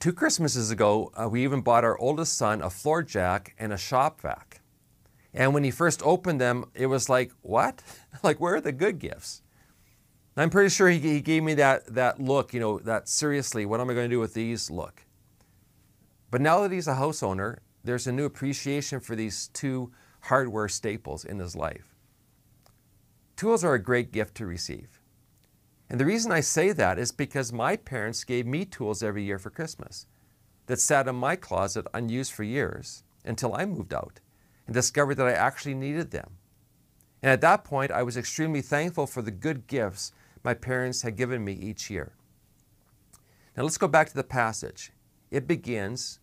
Two 0.00 0.12
Christmases 0.12 0.70
ago, 0.70 1.10
uh, 1.16 1.30
we 1.30 1.42
even 1.42 1.62
bought 1.62 1.82
our 1.82 1.98
oldest 1.98 2.36
son 2.36 2.60
a 2.60 2.68
floor 2.68 3.02
jack 3.02 3.54
and 3.58 3.72
a 3.72 3.78
shop 3.78 4.20
vac. 4.20 4.60
And 5.32 5.54
when 5.54 5.64
he 5.64 5.70
first 5.70 6.02
opened 6.04 6.42
them, 6.42 6.66
it 6.74 6.86
was 6.86 7.08
like, 7.08 7.32
what? 7.40 7.82
like, 8.22 8.38
where 8.38 8.56
are 8.56 8.60
the 8.60 8.70
good 8.70 8.98
gifts? 8.98 9.40
I'm 10.36 10.50
pretty 10.50 10.68
sure 10.68 10.90
he, 10.90 10.98
he 10.98 11.20
gave 11.22 11.42
me 11.42 11.54
that, 11.54 11.86
that 11.94 12.20
look, 12.20 12.52
you 12.52 12.60
know, 12.60 12.80
that 12.80 13.08
seriously, 13.08 13.64
what 13.64 13.80
am 13.80 13.88
I 13.88 13.94
going 13.94 14.10
to 14.10 14.14
do 14.14 14.20
with 14.20 14.34
these 14.34 14.70
look? 14.70 15.03
But 16.34 16.40
now 16.40 16.62
that 16.62 16.72
he's 16.72 16.88
a 16.88 16.96
house 16.96 17.22
owner, 17.22 17.60
there's 17.84 18.08
a 18.08 18.12
new 18.12 18.24
appreciation 18.24 18.98
for 18.98 19.14
these 19.14 19.50
two 19.52 19.92
hardware 20.22 20.68
staples 20.68 21.24
in 21.24 21.38
his 21.38 21.54
life. 21.54 21.94
Tools 23.36 23.62
are 23.62 23.74
a 23.74 23.78
great 23.78 24.10
gift 24.10 24.34
to 24.38 24.46
receive. 24.46 25.00
And 25.88 26.00
the 26.00 26.04
reason 26.04 26.32
I 26.32 26.40
say 26.40 26.72
that 26.72 26.98
is 26.98 27.12
because 27.12 27.52
my 27.52 27.76
parents 27.76 28.24
gave 28.24 28.48
me 28.48 28.64
tools 28.64 29.00
every 29.00 29.22
year 29.22 29.38
for 29.38 29.50
Christmas 29.50 30.08
that 30.66 30.80
sat 30.80 31.06
in 31.06 31.14
my 31.14 31.36
closet 31.36 31.86
unused 31.94 32.32
for 32.32 32.42
years 32.42 33.04
until 33.24 33.54
I 33.54 33.64
moved 33.64 33.94
out 33.94 34.18
and 34.66 34.74
discovered 34.74 35.14
that 35.18 35.28
I 35.28 35.34
actually 35.34 35.74
needed 35.74 36.10
them. 36.10 36.30
And 37.22 37.30
at 37.30 37.42
that 37.42 37.62
point, 37.62 37.92
I 37.92 38.02
was 38.02 38.16
extremely 38.16 38.60
thankful 38.60 39.06
for 39.06 39.22
the 39.22 39.30
good 39.30 39.68
gifts 39.68 40.10
my 40.42 40.54
parents 40.54 41.02
had 41.02 41.14
given 41.14 41.44
me 41.44 41.52
each 41.52 41.90
year. 41.90 42.10
Now 43.56 43.62
let's 43.62 43.78
go 43.78 43.86
back 43.86 44.08
to 44.08 44.16
the 44.16 44.24
passage. 44.24 44.90
It 45.30 45.46
begins 45.46 46.18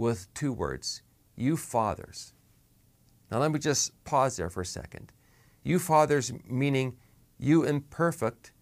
with 0.00 0.32
two 0.32 0.50
words 0.52 1.02
You 1.36 1.56
fathers. 1.56 2.32
Now 3.30 3.38
let 3.38 3.52
me 3.52 3.58
just 3.58 4.02
pause 4.04 4.36
there 4.36 4.50
for 4.50 4.62
a 4.62 4.66
second. 4.66 5.12
You 5.62 5.78
fathers, 5.78 6.32
meaning 6.48 6.96
you 7.38 7.64
imperfect 7.64 8.52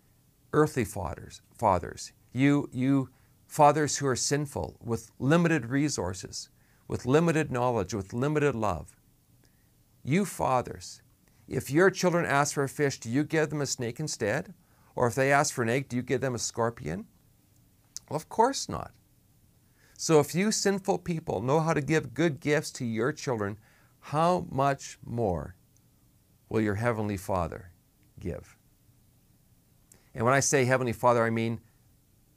earthly 0.53 0.85
fathers, 0.85 1.41
fathers. 1.57 2.13
You, 2.33 2.69
you 2.73 3.11
fathers 3.47 3.97
who 3.97 4.07
are 4.09 4.17
sinful 4.17 4.77
with 4.83 5.13
limited 5.19 5.67
resources, 5.67 6.51
with 6.89 7.07
limited 7.07 7.53
knowledge, 7.53 7.95
with 7.95 8.13
limited 8.13 8.55
love. 8.55 8.97
You 10.05 10.25
fathers, 10.25 11.01
if 11.47 11.71
your 11.71 11.91
children 11.91 12.27
ask 12.27 12.55
for 12.55 12.65
a 12.65 12.69
fish, 12.69 12.99
do 12.99 13.09
you 13.09 13.23
give 13.23 13.51
them 13.51 13.61
a 13.61 13.67
snake 13.67 14.01
instead? 14.01 14.55
Or 14.97 15.07
if 15.07 15.15
they 15.15 15.33
ask 15.33 15.55
for 15.55 15.63
an 15.63 15.71
egg, 15.71 15.89
do 15.89 15.97
you 15.97 16.03
give 16.03 16.21
them 16.21 16.35
a 16.35 16.39
scorpion? 16.39 17.07
Well, 18.11 18.17
of 18.17 18.29
course 18.29 18.69
not. 18.69 18.91
So 20.01 20.21
if 20.21 20.33
you 20.33 20.53
sinful 20.53 20.99
people 20.99 21.43
know 21.43 21.59
how 21.59 21.75
to 21.75 21.81
give 21.81 22.15
good 22.15 22.39
gifts 22.39 22.71
to 22.75 22.85
your 22.85 23.13
children, 23.13 23.59
how 23.99 24.47
much 24.49 24.97
more 25.05 25.57
will 26.49 26.61
your 26.61 26.77
Heavenly 26.77 27.17
Father 27.17 27.73
give? 28.21 28.57
And 30.15 30.25
when 30.25 30.35
I 30.35 30.39
say 30.39 30.65
Heavenly 30.65 30.93
Father, 30.93 31.25
I 31.25 31.31
mean 31.31 31.59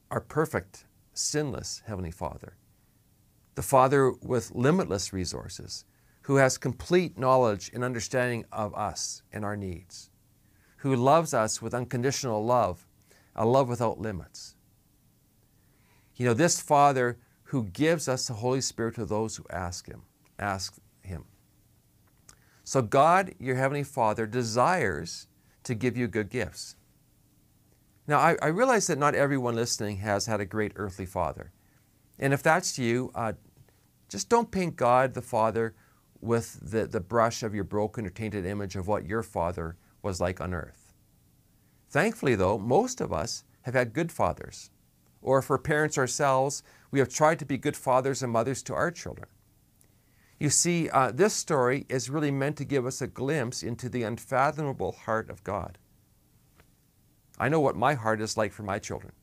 our 0.10 0.20
perfect, 0.20 0.86
sinless 1.14 1.84
Heavenly 1.86 2.10
Father. 2.10 2.58
The 3.54 3.62
Father 3.62 4.12
with 4.24 4.56
limitless 4.56 5.14
resources, 5.14 5.86
who 6.24 6.38
has 6.38 6.58
complete 6.58 7.16
knowledge 7.16 7.70
and 7.76 7.84
understanding 7.84 8.44
of 8.52 8.74
us 8.74 9.22
and 9.32 9.46
our 9.46 9.56
needs, 9.56 10.10
who 10.78 10.96
loves 10.96 11.32
us 11.32 11.62
with 11.62 11.76
unconditional 11.76 12.44
love, 12.44 12.88
a 13.36 13.46
love 13.46 13.70
without 13.70 14.02
limits. 14.02 14.56
You 16.16 16.26
know, 16.26 16.34
this 16.34 16.60
Father 16.60 17.20
who 17.52 17.66
gives 17.66 18.08
us 18.08 18.28
the 18.28 18.34
Holy 18.36 18.62
Spirit 18.62 18.96
to 18.96 19.04
those 19.04 19.36
who 19.36 19.44
ask 19.50 19.86
Him, 19.86 20.04
ask 20.40 20.78
Him. 21.02 21.26
So 22.64 22.82
God, 22.82 23.36
your 23.40 23.58
Heavenly 23.58 23.84
Father, 23.84 24.26
desires 24.26 25.28
to 25.64 25.76
give 25.76 25.98
you 25.98 26.08
good 26.08 26.30
gifts. 26.30 26.78
Now, 28.08 28.20
I, 28.20 28.38
I 28.42 28.48
realize 28.48 28.88
that 28.88 28.98
not 28.98 29.16
everyone 29.16 29.56
listening 29.56 29.98
has 29.98 30.28
had 30.28 30.40
a 30.40 30.46
great 30.46 30.72
earthly 30.78 31.06
father. 31.06 31.52
And 32.18 32.34
if 32.34 32.42
that's 32.42 32.80
you, 32.80 33.12
uh, 33.16 33.34
just 34.08 34.30
don't 34.30 34.50
paint 34.50 34.78
God 34.78 35.14
the 35.14 35.22
Father 35.22 35.76
with 36.22 36.58
the, 36.62 36.88
the 36.88 37.02
brush 37.02 37.44
of 37.44 37.54
your 37.54 37.66
broken 37.66 38.06
or 38.06 38.12
tainted 38.12 38.46
image 38.46 38.78
of 38.78 38.88
what 38.88 39.06
your 39.06 39.24
father 39.24 39.76
was 40.02 40.22
like 40.22 40.40
on 40.40 40.54
earth. 40.54 40.94
Thankfully, 41.90 42.36
though, 42.36 42.58
most 42.58 43.02
of 43.02 43.12
us 43.12 43.44
have 43.64 43.74
had 43.74 43.92
good 43.92 44.10
fathers. 44.10 44.70
Or 45.22 45.40
if 45.40 45.50
we're 45.50 45.58
parents 45.58 45.98
ourselves, 45.98 46.64
we 46.92 47.00
have 47.00 47.10
tried 47.10 47.40
to 47.40 47.46
be 47.46 47.58
good 47.58 47.76
fathers 47.76 48.22
and 48.22 48.32
mothers 48.32 48.62
to 48.64 48.76
our 48.76 48.92
children. 48.92 49.28
You 50.40 50.50
see, 50.50 50.90
uh, 50.90 51.12
this 51.12 51.34
story 51.34 51.86
is 51.90 52.10
really 52.10 52.32
meant 52.32 52.58
to 52.58 52.66
give 52.66 52.86
us 52.86 53.02
a 53.02 53.08
glimpse 53.08 53.64
into 53.64 53.90
the 53.90 54.04
unfathomable 54.04 54.92
heart 54.92 55.30
of 55.30 55.44
God. 55.44 55.78
I 57.40 57.50
know 57.50 57.60
what 57.60 57.76
my 57.76 57.94
heart 57.94 58.22
is 58.22 58.38
like 58.38 58.52
for 58.52 58.64
my 58.64 58.80
children. 58.80 59.14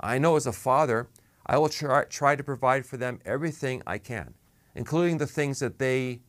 I 0.00 0.18
know 0.18 0.36
as 0.36 0.46
a 0.46 0.52
father, 0.52 1.08
I 1.46 1.58
will 1.58 1.68
try, 1.68 2.04
try 2.04 2.36
to 2.36 2.44
provide 2.44 2.86
for 2.86 2.96
them 2.96 3.20
everything 3.24 3.82
I 3.86 3.98
can 3.98 4.34
including 4.74 5.18
the 5.18 5.26
things 5.26 5.58
that 5.60 5.78
they 5.78 6.20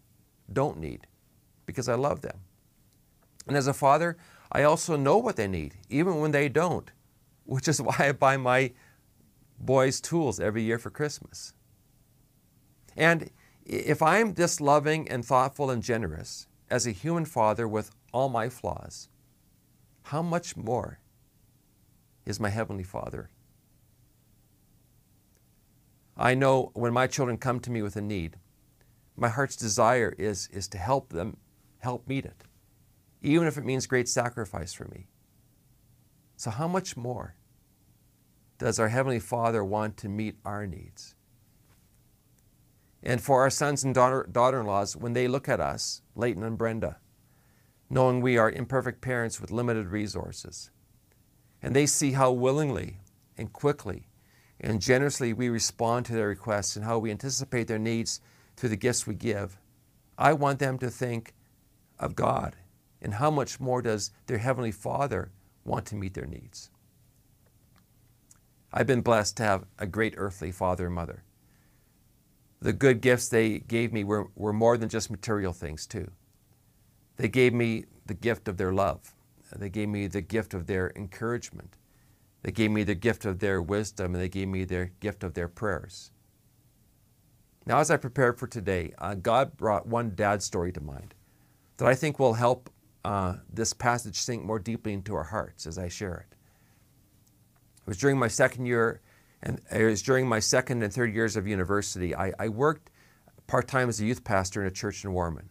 don't 0.51 0.77
need, 0.77 1.07
because 1.65 1.87
I 1.87 1.95
love 1.95 2.21
them. 2.21 2.39
And 3.47 3.55
as 3.55 3.67
a 3.67 3.73
father, 3.73 4.17
I 4.51 4.63
also 4.63 4.95
know 4.95 5.17
what 5.17 5.35
they 5.35 5.47
need, 5.47 5.75
even 5.89 6.19
when 6.19 6.31
they 6.31 6.49
don't, 6.49 6.91
which 7.45 7.67
is 7.67 7.81
why 7.81 7.95
I 7.99 8.11
buy 8.11 8.37
my 8.37 8.71
boys 9.65 10.01
tools 10.01 10.39
every 10.39 10.63
year 10.63 10.77
for 10.77 10.89
Christmas. 10.89 11.53
And 12.95 13.29
if 13.65 14.01
I'm 14.01 14.33
this 14.33 14.59
loving 14.59 15.09
and 15.09 15.23
thoughtful 15.23 15.69
and 15.69 15.81
generous 15.81 16.47
as 16.69 16.85
a 16.85 16.91
human 16.91 17.25
father 17.25 17.67
with 17.67 17.91
all 18.11 18.29
my 18.29 18.49
flaws, 18.49 19.09
how 20.03 20.21
much 20.21 20.57
more 20.57 20.99
is 22.25 22.39
my 22.39 22.49
Heavenly 22.49 22.83
Father 22.83 23.29
I 26.21 26.35
know 26.35 26.69
when 26.73 26.93
my 26.93 27.07
children 27.07 27.37
come 27.37 27.59
to 27.61 27.71
me 27.71 27.81
with 27.81 27.95
a 27.95 28.01
need, 28.01 28.37
my 29.15 29.29
heart's 29.29 29.55
desire 29.55 30.13
is, 30.19 30.47
is 30.51 30.67
to 30.69 30.77
help 30.77 31.09
them 31.09 31.37
help 31.79 32.07
meet 32.07 32.25
it, 32.25 32.43
even 33.23 33.47
if 33.47 33.57
it 33.57 33.65
means 33.65 33.87
great 33.87 34.07
sacrifice 34.07 34.71
for 34.71 34.85
me. 34.85 35.07
So, 36.37 36.51
how 36.51 36.67
much 36.67 36.95
more 36.95 37.35
does 38.61 38.77
our 38.77 38.89
Heavenly 38.89 39.19
Father 39.19 39.63
want 39.63 39.97
to 39.97 40.07
meet 40.07 40.35
our 40.45 40.67
needs? 40.67 41.15
And 43.01 43.19
for 43.19 43.41
our 43.41 43.49
sons 43.49 43.83
and 43.83 43.91
daughter, 43.91 44.21
in 44.59 44.65
laws, 44.67 44.95
when 44.95 45.13
they 45.13 45.27
look 45.27 45.49
at 45.49 45.59
us, 45.59 46.03
Leighton 46.15 46.43
and 46.43 46.59
Brenda, 46.59 46.97
knowing 47.89 48.21
we 48.21 48.37
are 48.37 48.51
imperfect 48.51 49.01
parents 49.01 49.41
with 49.41 49.49
limited 49.49 49.87
resources, 49.87 50.69
and 51.59 51.75
they 51.75 51.87
see 51.87 52.11
how 52.11 52.31
willingly 52.31 52.99
and 53.35 53.51
quickly 53.51 54.07
and 54.59 54.79
generously 54.79 55.33
we 55.33 55.49
respond 55.49 56.05
to 56.05 56.13
their 56.13 56.27
requests 56.27 56.75
and 56.75 56.85
how 56.85 56.99
we 56.99 57.09
anticipate 57.09 57.67
their 57.67 57.79
needs 57.79 58.21
through 58.55 58.69
the 58.69 58.75
gifts 58.75 59.07
we 59.07 59.15
give. 59.15 59.57
I 60.19 60.33
want 60.33 60.59
them 60.59 60.77
to 60.77 60.91
think 60.91 61.33
of 61.97 62.15
God 62.15 62.55
and 63.01 63.15
how 63.15 63.31
much 63.31 63.59
more 63.59 63.81
does 63.81 64.11
their 64.27 64.37
Heavenly 64.37 64.71
Father 64.71 65.31
want 65.65 65.87
to 65.87 65.95
meet 65.95 66.13
their 66.13 66.27
needs. 66.27 66.70
I've 68.73 68.87
been 68.87 69.01
blessed 69.01 69.37
to 69.37 69.43
have 69.43 69.65
a 69.77 69.85
great 69.85 70.13
earthly 70.17 70.51
father 70.51 70.85
and 70.85 70.95
mother. 70.95 71.23
The 72.61 72.73
good 72.73 73.01
gifts 73.01 73.27
they 73.27 73.59
gave 73.59 73.91
me 73.91 74.03
were, 74.03 74.27
were 74.35 74.53
more 74.53 74.77
than 74.77 74.87
just 74.87 75.09
material 75.09 75.51
things, 75.51 75.87
too. 75.87 76.11
They 77.17 77.27
gave 77.27 77.53
me 77.53 77.85
the 78.05 78.13
gift 78.13 78.47
of 78.47 78.57
their 78.57 78.71
love. 78.71 79.13
They 79.55 79.69
gave 79.69 79.89
me 79.89 80.07
the 80.07 80.21
gift 80.21 80.53
of 80.53 80.67
their 80.67 80.91
encouragement. 80.95 81.75
They 82.43 82.51
gave 82.51 82.71
me 82.71 82.83
the 82.83 82.95
gift 82.95 83.25
of 83.25 83.39
their 83.39 83.61
wisdom 83.61 84.15
and 84.15 84.23
they 84.23 84.29
gave 84.29 84.47
me 84.47 84.63
their 84.63 84.91
gift 84.99 85.23
of 85.23 85.33
their 85.33 85.47
prayers. 85.47 86.11
Now, 87.65 87.79
as 87.79 87.91
I 87.91 87.97
prepared 87.97 88.39
for 88.39 88.47
today, 88.47 88.93
uh, 88.97 89.15
God 89.15 89.55
brought 89.57 89.85
one 89.85 90.13
dad 90.15 90.41
story 90.41 90.71
to 90.71 90.81
mind 90.81 91.13
that 91.77 91.87
I 91.87 91.93
think 91.95 92.17
will 92.17 92.33
help 92.33 92.69
uh, 93.03 93.35
this 93.51 93.73
passage 93.73 94.15
sink 94.15 94.43
more 94.43 94.59
deeply 94.59 94.93
into 94.93 95.15
our 95.15 95.25
hearts 95.25 95.67
as 95.67 95.77
I 95.77 95.87
share 95.87 96.25
it. 96.29 96.30
It 97.91 97.95
was 97.95 97.97
during 97.97 98.19
my 98.19 98.29
second 98.29 98.67
year 98.67 99.01
And 99.43 99.59
it 99.69 99.83
was 99.83 100.01
during 100.01 100.25
my 100.25 100.39
second 100.39 100.81
and 100.81 100.93
third 100.93 101.13
years 101.13 101.35
of 101.35 101.45
university, 101.45 102.15
I, 102.15 102.31
I 102.39 102.47
worked 102.47 102.89
part 103.47 103.67
time 103.67 103.89
as 103.89 103.99
a 103.99 104.05
youth 104.05 104.23
pastor 104.23 104.61
in 104.61 104.67
a 104.67 104.71
church 104.71 105.03
in 105.03 105.11
Warman. 105.11 105.49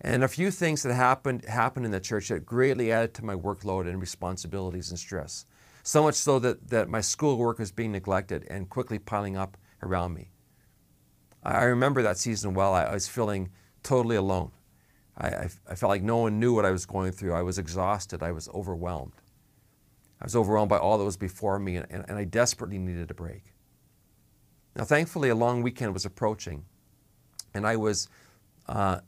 And 0.00 0.24
a 0.24 0.28
few 0.28 0.50
things 0.50 0.82
that 0.82 0.94
happened 0.94 1.44
happened 1.44 1.84
in 1.84 1.92
the 1.92 2.00
church 2.00 2.28
that 2.28 2.46
greatly 2.46 2.90
added 2.90 3.12
to 3.14 3.24
my 3.24 3.34
workload 3.34 3.86
and 3.86 4.00
responsibilities 4.00 4.88
and 4.88 4.98
stress. 4.98 5.44
So 5.82 6.04
much 6.04 6.14
so 6.14 6.38
that, 6.38 6.70
that 6.70 6.88
my 6.88 7.02
schoolwork 7.02 7.58
was 7.58 7.70
being 7.70 7.92
neglected 7.92 8.46
and 8.48 8.70
quickly 8.70 8.98
piling 8.98 9.36
up 9.36 9.58
around 9.82 10.14
me. 10.14 10.30
I 11.42 11.64
remember 11.64 12.00
that 12.00 12.16
season 12.16 12.54
well. 12.54 12.72
I, 12.72 12.84
I 12.84 12.94
was 12.94 13.08
feeling 13.08 13.50
totally 13.82 14.16
alone. 14.16 14.52
I, 15.18 15.28
I, 15.28 15.48
I, 15.68 15.74
felt 15.74 15.90
like 15.90 16.02
no 16.02 16.16
one 16.16 16.40
knew 16.40 16.54
what 16.54 16.64
I 16.64 16.70
was 16.70 16.86
going 16.86 17.12
through. 17.12 17.34
I 17.34 17.42
was 17.42 17.58
exhausted. 17.58 18.22
I 18.22 18.32
was 18.32 18.48
overwhelmed. 18.54 19.20
I 20.20 20.24
was 20.24 20.36
overwhelmed 20.36 20.70
by 20.70 20.78
all 20.78 20.98
that 20.98 21.04
was 21.04 21.16
before 21.16 21.58
me, 21.58 21.76
and, 21.76 21.86
and 21.90 22.12
I 22.18 22.24
desperately 22.24 22.78
needed 22.78 23.10
a 23.10 23.14
break. 23.14 23.54
Now, 24.74 24.84
thankfully, 24.84 25.28
a 25.28 25.34
long 25.34 25.62
weekend 25.62 25.92
was 25.92 26.04
approaching, 26.04 26.64
and 27.54 27.66
I 27.66 27.76
was 27.76 28.08
uh, 28.68 29.00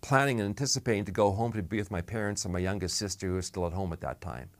planning 0.00 0.40
and 0.40 0.48
anticipating 0.48 1.04
to 1.06 1.12
go 1.12 1.32
home 1.32 1.52
to 1.52 1.62
be 1.62 1.78
with 1.78 1.90
my 1.90 2.00
parents 2.00 2.44
and 2.44 2.52
my 2.52 2.60
youngest 2.60 2.96
sister, 2.96 3.28
who 3.28 3.34
was 3.34 3.46
still 3.46 3.66
at 3.66 3.72
home 3.72 3.92
at 3.92 4.00
that 4.00 4.20
time. 4.20 4.50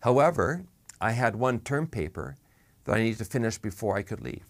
However, 0.00 0.64
I 1.00 1.12
had 1.12 1.36
one 1.36 1.60
term 1.60 1.86
paper 1.86 2.36
that 2.84 2.96
I 2.96 3.02
needed 3.02 3.18
to 3.18 3.24
finish 3.24 3.58
before 3.58 3.96
I 3.96 4.02
could 4.02 4.20
leave. 4.20 4.46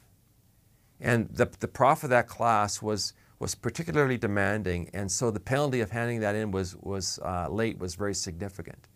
And 1.00 1.28
the, 1.28 1.48
the 1.60 1.68
prof 1.68 2.04
of 2.04 2.10
that 2.10 2.28
class 2.28 2.82
was, 2.82 3.12
was 3.38 3.54
particularly 3.54 4.16
demanding, 4.16 4.90
and 4.92 5.10
so 5.10 5.30
the 5.30 5.40
penalty 5.40 5.80
of 5.80 5.90
handing 5.90 6.20
that 6.20 6.34
in 6.34 6.50
was, 6.50 6.76
was 6.76 7.18
uh, 7.24 7.48
late 7.50 7.78
was 7.78 7.94
very 7.94 8.14
significant. 8.14 8.88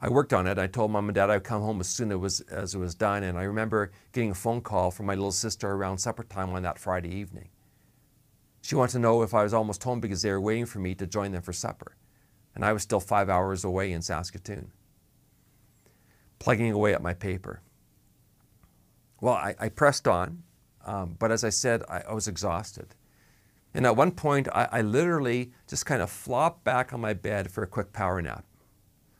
I 0.00 0.08
worked 0.08 0.32
on 0.32 0.46
it. 0.46 0.58
I 0.58 0.68
told 0.68 0.92
mom 0.92 1.08
and 1.08 1.14
dad 1.14 1.28
I'd 1.28 1.42
come 1.42 1.60
home 1.60 1.80
as 1.80 1.88
soon 1.88 2.10
as 2.10 2.14
it 2.14 2.18
was, 2.18 2.40
as 2.42 2.74
it 2.74 2.78
was 2.78 2.94
done, 2.94 3.24
and 3.24 3.36
I 3.36 3.42
remember 3.42 3.90
getting 4.12 4.30
a 4.30 4.34
phone 4.34 4.60
call 4.60 4.90
from 4.90 5.06
my 5.06 5.14
little 5.14 5.32
sister 5.32 5.70
around 5.72 5.98
supper 5.98 6.22
time 6.22 6.50
on 6.50 6.62
that 6.62 6.78
Friday 6.78 7.12
evening. 7.12 7.48
She 8.62 8.76
wanted 8.76 8.92
to 8.92 8.98
know 9.00 9.22
if 9.22 9.34
I 9.34 9.42
was 9.42 9.54
almost 9.54 9.82
home 9.82 9.98
because 10.00 10.22
they 10.22 10.30
were 10.30 10.40
waiting 10.40 10.66
for 10.66 10.78
me 10.78 10.94
to 10.96 11.06
join 11.06 11.32
them 11.32 11.42
for 11.42 11.52
supper. 11.52 11.96
And 12.54 12.64
I 12.64 12.72
was 12.72 12.82
still 12.82 13.00
five 13.00 13.28
hours 13.28 13.64
away 13.64 13.92
in 13.92 14.02
Saskatoon, 14.02 14.70
plugging 16.38 16.72
away 16.72 16.94
at 16.94 17.02
my 17.02 17.14
paper. 17.14 17.62
Well, 19.20 19.34
I, 19.34 19.54
I 19.58 19.68
pressed 19.68 20.06
on, 20.06 20.44
um, 20.84 21.16
but 21.18 21.32
as 21.32 21.42
I 21.42 21.50
said, 21.50 21.82
I, 21.88 22.02
I, 22.08 22.14
was 22.14 22.28
exhausted. 22.28 22.94
And 23.74 23.84
at 23.84 23.96
one 23.96 24.12
point, 24.12 24.48
I, 24.54 24.68
I 24.70 24.80
literally 24.80 25.52
just 25.66 25.86
kind 25.86 26.02
of 26.02 26.10
flopped 26.10 26.64
back 26.64 26.92
on 26.92 27.00
my 27.00 27.14
bed 27.14 27.50
for 27.50 27.62
a 27.62 27.66
quick 27.66 27.92
power 27.92 28.22
nap. 28.22 28.44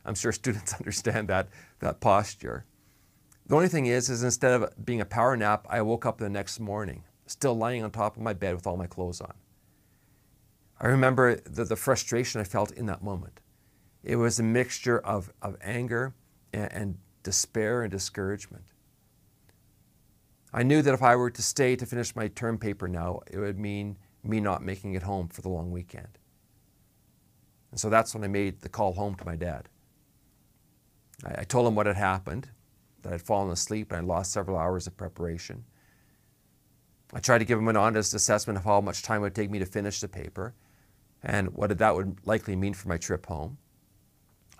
I'm 0.05 0.15
sure 0.15 0.31
students 0.31 0.73
understand 0.79 1.27
that, 1.29 1.49
that 1.79 1.99
posture. 1.99 2.65
The 3.47 3.55
only 3.55 3.67
thing 3.67 3.87
is, 3.87 4.09
is 4.09 4.23
instead 4.23 4.61
of 4.61 4.85
being 4.85 5.01
a 5.01 5.05
power 5.05 5.35
nap, 5.35 5.65
I 5.69 5.81
woke 5.81 6.05
up 6.05 6.19
the 6.19 6.29
next 6.29 6.59
morning, 6.59 7.03
still 7.25 7.55
lying 7.55 7.83
on 7.83 7.91
top 7.91 8.15
of 8.15 8.21
my 8.21 8.33
bed 8.33 8.55
with 8.55 8.67
all 8.67 8.77
my 8.77 8.87
clothes 8.87 9.21
on. 9.21 9.33
I 10.79 10.87
remember 10.87 11.35
the, 11.35 11.65
the 11.65 11.75
frustration 11.75 12.39
I 12.39 12.43
felt 12.43 12.71
in 12.71 12.85
that 12.85 13.03
moment. 13.03 13.41
It 14.03 14.15
was 14.15 14.39
a 14.39 14.43
mixture 14.43 14.99
of, 14.99 15.33
of 15.41 15.57
anger 15.61 16.13
and, 16.53 16.71
and 16.71 16.97
despair 17.23 17.81
and 17.81 17.91
discouragement. 17.91 18.63
I 20.53 20.63
knew 20.63 20.81
that 20.81 20.93
if 20.93 21.03
I 21.03 21.15
were 21.15 21.29
to 21.29 21.41
stay 21.41 21.75
to 21.75 21.85
finish 21.85 22.15
my 22.15 22.27
term 22.27 22.57
paper 22.57 22.87
now, 22.87 23.21
it 23.29 23.37
would 23.37 23.59
mean 23.59 23.97
me 24.23 24.39
not 24.39 24.63
making 24.63 24.93
it 24.93 25.03
home 25.03 25.27
for 25.27 25.41
the 25.41 25.49
long 25.49 25.71
weekend. 25.71 26.17
And 27.71 27.79
so 27.79 27.89
that's 27.89 28.13
when 28.13 28.23
I 28.23 28.27
made 28.27 28.61
the 28.61 28.69
call 28.69 28.93
home 28.93 29.15
to 29.15 29.25
my 29.25 29.35
dad. 29.35 29.69
I, 31.25 31.41
I 31.41 31.43
told 31.43 31.67
him 31.67 31.75
what 31.75 31.85
had 31.85 31.95
happened, 31.95 32.49
that 33.01 33.13
I'd 33.13 33.21
fallen 33.21 33.51
asleep 33.51 33.91
and 33.91 34.01
I 34.01 34.03
lost 34.03 34.31
several 34.31 34.57
hours 34.57 34.87
of 34.87 34.97
preparation. 34.97 35.63
I 37.13 37.19
tried 37.19 37.39
to 37.39 37.45
give 37.45 37.57
him 37.57 37.67
an 37.67 37.77
honest 37.77 38.13
assessment 38.13 38.57
of 38.57 38.65
how 38.65 38.81
much 38.81 39.01
time 39.01 39.21
it 39.21 39.23
would 39.23 39.35
take 39.35 39.49
me 39.49 39.59
to 39.59 39.65
finish 39.65 39.99
the 39.99 40.07
paper 40.07 40.53
and 41.23 41.49
what 41.55 41.75
that 41.75 41.95
would 41.95 42.17
likely 42.25 42.55
mean 42.55 42.73
for 42.73 42.87
my 42.87 42.97
trip 42.97 43.25
home. 43.25 43.57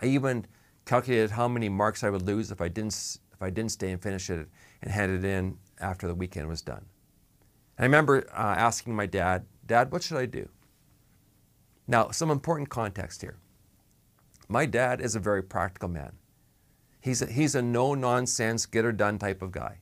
I 0.02 0.06
even 0.06 0.46
calculated 0.86 1.32
how 1.32 1.48
many 1.48 1.70
marks 1.70 2.04
I 2.04 2.10
would 2.10 2.24
lose 2.24 2.52
if 2.52 2.62
I 2.62 2.68
didn't, 2.68 3.18
if 3.34 3.42
I 3.42 3.50
didn't 3.50 3.72
stay 3.72 3.92
and 3.92 4.02
finish 4.02 4.30
it 4.30 4.48
and 4.82 4.92
hand 4.92 5.12
it 5.12 5.24
in 5.24 5.58
after 5.80 6.08
the 6.08 6.16
weekend 6.16 6.48
was 6.48 6.62
done. 6.62 6.86
And 7.78 7.84
I 7.84 7.84
remember 7.84 8.26
uh, 8.34 8.56
asking 8.58 8.96
my 8.96 9.06
dad, 9.06 9.46
Dad, 9.66 9.92
what 9.92 10.02
should 10.02 10.18
I 10.18 10.26
do? 10.26 10.50
Now, 11.88 12.10
some 12.10 12.32
important 12.32 12.70
context 12.70 13.22
here. 13.22 13.38
My 14.48 14.66
dad 14.66 15.00
is 15.00 15.16
a 15.16 15.20
very 15.20 15.44
practical 15.44 15.90
man. 15.90 16.14
He's 17.02 17.22
a, 17.22 17.26
he's 17.28 17.56
a 17.56 17.62
no 17.62 17.96
nonsense, 17.96 18.66
get 18.66 18.84
her 18.84 18.92
done 18.92 19.20
type 19.20 19.42
of 19.42 19.52
guy. 19.52 19.80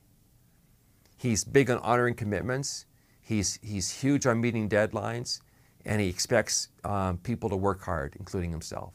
He's 1.16 1.44
big 1.44 1.70
on 1.70 1.78
honoring 1.78 2.14
commitments. 2.14 2.86
He's, 3.20 3.58
he's 3.62 3.90
huge 3.90 4.26
on 4.26 4.40
meeting 4.40 4.68
deadlines, 4.68 5.40
and 5.84 6.00
he 6.00 6.08
expects 6.08 6.68
um, 6.84 7.18
people 7.18 7.50
to 7.50 7.56
work 7.56 7.82
hard, 7.82 8.14
including 8.18 8.50
himself. 8.50 8.94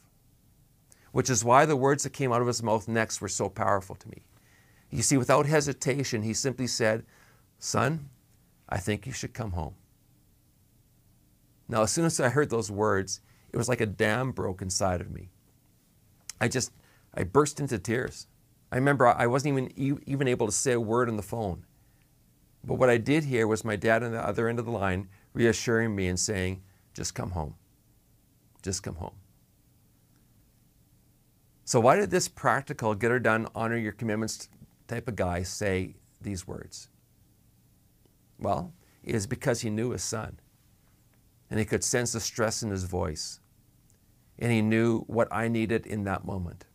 Which 1.12 1.30
is 1.30 1.44
why 1.44 1.66
the 1.66 1.76
words 1.76 2.04
that 2.04 2.14
came 2.14 2.32
out 2.32 2.42
of 2.42 2.48
his 2.48 2.64
mouth 2.64 2.88
next 2.88 3.22
were 3.22 3.28
so 3.28 3.50
powerful 3.50 3.96
to 3.96 4.10
me. 4.10 4.24
You 4.90 5.02
see, 5.02 5.18
without 5.18 5.46
hesitation, 5.46 6.22
he 6.22 6.34
simply 6.34 6.68
said, 6.68 7.04
Son, 7.60 8.10
I 8.70 8.78
think 8.78 9.06
you 9.06 9.12
should 9.12 9.34
come 9.34 9.52
home. 9.52 9.76
Now, 11.68 11.84
as 11.84 11.92
soon 11.92 12.06
as 12.06 12.20
I 12.20 12.30
heard 12.30 12.50
those 12.50 12.72
words, 12.72 13.22
it 13.52 13.58
was 13.58 13.70
like 13.70 13.82
a 13.82 13.86
dam 13.86 14.32
broke 14.32 14.62
inside 14.62 15.02
of 15.02 15.12
me. 15.12 15.30
I 16.40 16.48
just, 16.48 16.72
I 17.14 17.24
burst 17.24 17.60
into 17.60 17.78
tears. 17.80 18.28
I 18.72 18.76
remember 18.76 19.08
I 19.08 19.28
wasn't 19.28 19.54
even, 19.76 20.02
even 20.08 20.28
able 20.28 20.48
to 20.48 20.52
say 20.52 20.74
a 20.74 20.80
word 20.80 21.10
on 21.10 21.16
the 21.16 21.24
phone. 21.24 21.66
But 22.64 22.76
what 22.76 22.90
I 22.90 22.98
did 22.98 23.26
hear 23.26 23.46
was 23.46 23.64
my 23.64 23.76
dad 23.76 24.04
on 24.04 24.12
the 24.12 24.26
other 24.26 24.48
end 24.48 24.58
of 24.58 24.66
the 24.66 24.72
line 24.72 25.10
reassuring 25.34 25.96
me 25.96 26.08
and 26.08 26.20
saying, 26.20 26.64
just 26.94 27.14
come 27.14 27.32
home. 27.32 27.56
Just 28.62 28.84
come 28.84 28.96
home. 28.96 29.16
So, 31.66 31.80
why 31.80 31.96
did 31.96 32.12
this 32.12 32.28
practical, 32.28 32.94
get 32.94 33.12
her 33.12 33.20
done, 33.20 33.48
honor 33.56 33.78
your 33.78 33.92
commitments 33.92 34.50
type 34.88 35.08
of 35.08 35.16
guy 35.16 35.44
say 35.44 35.96
these 36.22 36.48
words? 36.48 36.90
Well, 38.40 38.74
it 39.04 39.16
is 39.16 39.28
because 39.28 39.62
he 39.62 39.70
knew 39.70 39.92
his 39.92 40.04
son. 40.04 40.40
And 41.50 41.60
he 41.60 41.66
could 41.66 41.84
sense 41.84 42.14
the 42.14 42.20
stress 42.20 42.64
in 42.64 42.70
his 42.70 42.86
voice. 42.86 43.40
And 44.40 44.52
he 44.52 44.62
knew 44.62 45.02
what 45.02 45.28
I 45.32 45.48
needed 45.48 45.86
in 45.86 46.04
that 46.06 46.26
moment. 46.26 46.66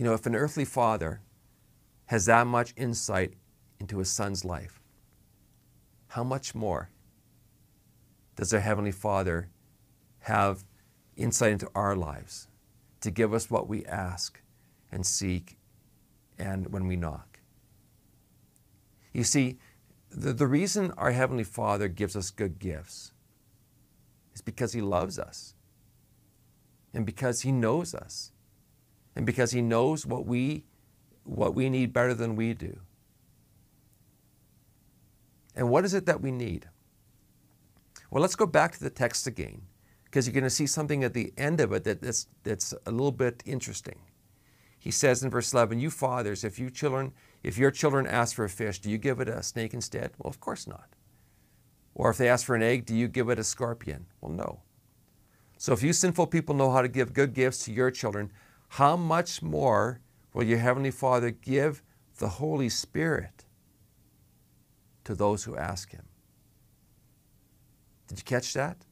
You 0.00 0.06
know, 0.06 0.14
if 0.14 0.24
an 0.24 0.34
earthly 0.34 0.64
father 0.64 1.20
has 2.06 2.24
that 2.24 2.46
much 2.46 2.72
insight 2.74 3.34
into 3.78 3.98
his 3.98 4.08
son's 4.08 4.46
life, 4.46 4.80
how 6.06 6.24
much 6.24 6.54
more 6.54 6.88
does 8.34 8.54
our 8.54 8.60
Heavenly 8.60 8.92
Father 8.92 9.50
have 10.20 10.64
insight 11.18 11.52
into 11.52 11.68
our 11.74 11.94
lives 11.94 12.48
to 13.02 13.10
give 13.10 13.34
us 13.34 13.50
what 13.50 13.68
we 13.68 13.84
ask 13.84 14.40
and 14.90 15.04
seek 15.04 15.58
and 16.38 16.72
when 16.72 16.86
we 16.86 16.96
knock. 16.96 17.40
You 19.12 19.22
see, 19.22 19.58
the, 20.08 20.32
the 20.32 20.46
reason 20.46 20.92
our 20.92 21.10
Heavenly 21.10 21.44
Father 21.44 21.88
gives 21.88 22.16
us 22.16 22.30
good 22.30 22.58
gifts 22.58 23.12
is 24.34 24.40
because 24.40 24.72
He 24.72 24.80
loves 24.80 25.18
us 25.18 25.54
and 26.94 27.04
because 27.04 27.42
He 27.42 27.52
knows 27.52 27.94
us 27.94 28.29
and 29.20 29.26
because 29.26 29.50
He 29.50 29.60
knows 29.60 30.06
what 30.06 30.24
we, 30.24 30.64
what 31.24 31.54
we 31.54 31.68
need 31.68 31.92
better 31.92 32.14
than 32.14 32.36
we 32.36 32.54
do. 32.54 32.80
And 35.54 35.68
what 35.68 35.84
is 35.84 35.92
it 35.92 36.06
that 36.06 36.22
we 36.22 36.30
need? 36.30 36.70
Well, 38.10 38.22
let's 38.22 38.34
go 38.34 38.46
back 38.46 38.72
to 38.72 38.82
the 38.82 38.88
text 38.88 39.26
again 39.26 39.60
because 40.04 40.26
you're 40.26 40.32
going 40.32 40.44
to 40.44 40.48
see 40.48 40.66
something 40.66 41.04
at 41.04 41.12
the 41.12 41.34
end 41.36 41.60
of 41.60 41.70
it 41.74 41.84
that, 41.84 42.00
that's, 42.00 42.28
that's 42.44 42.72
a 42.86 42.90
little 42.90 43.12
bit 43.12 43.42
interesting. 43.44 43.98
He 44.78 44.90
says 44.90 45.22
in 45.22 45.28
verse 45.28 45.52
11, 45.52 45.80
You 45.80 45.90
fathers, 45.90 46.42
if 46.42 46.58
you 46.58 46.70
children, 46.70 47.12
if 47.42 47.58
your 47.58 47.70
children 47.70 48.06
ask 48.06 48.34
for 48.34 48.46
a 48.46 48.48
fish, 48.48 48.78
do 48.78 48.88
you 48.88 48.96
give 48.96 49.20
it 49.20 49.28
a 49.28 49.42
snake 49.42 49.74
instead? 49.74 50.12
Well, 50.16 50.30
of 50.30 50.40
course 50.40 50.66
not. 50.66 50.96
Or 51.94 52.08
if 52.08 52.16
they 52.16 52.30
ask 52.30 52.46
for 52.46 52.56
an 52.56 52.62
egg, 52.62 52.86
do 52.86 52.96
you 52.96 53.06
give 53.06 53.28
it 53.28 53.38
a 53.38 53.44
scorpion? 53.44 54.06
Well, 54.22 54.32
no. 54.32 54.62
So 55.58 55.74
if 55.74 55.82
you 55.82 55.92
sinful 55.92 56.28
people 56.28 56.54
know 56.54 56.72
how 56.72 56.80
to 56.80 56.88
give 56.88 57.12
good 57.12 57.34
gifts 57.34 57.66
to 57.66 57.72
your 57.74 57.90
children, 57.90 58.32
how 58.70 58.96
much 58.96 59.42
more 59.42 60.00
will 60.32 60.44
your 60.44 60.58
heavenly 60.58 60.92
Father 60.92 61.30
give 61.30 61.82
the 62.18 62.28
Holy 62.28 62.68
Spirit 62.68 63.44
to 65.02 65.14
those 65.14 65.42
who 65.44 65.56
ask 65.56 65.90
him? 65.90 66.06
Did 68.06 68.18
you 68.18 68.24
catch 68.24 68.54
that? 68.54 68.86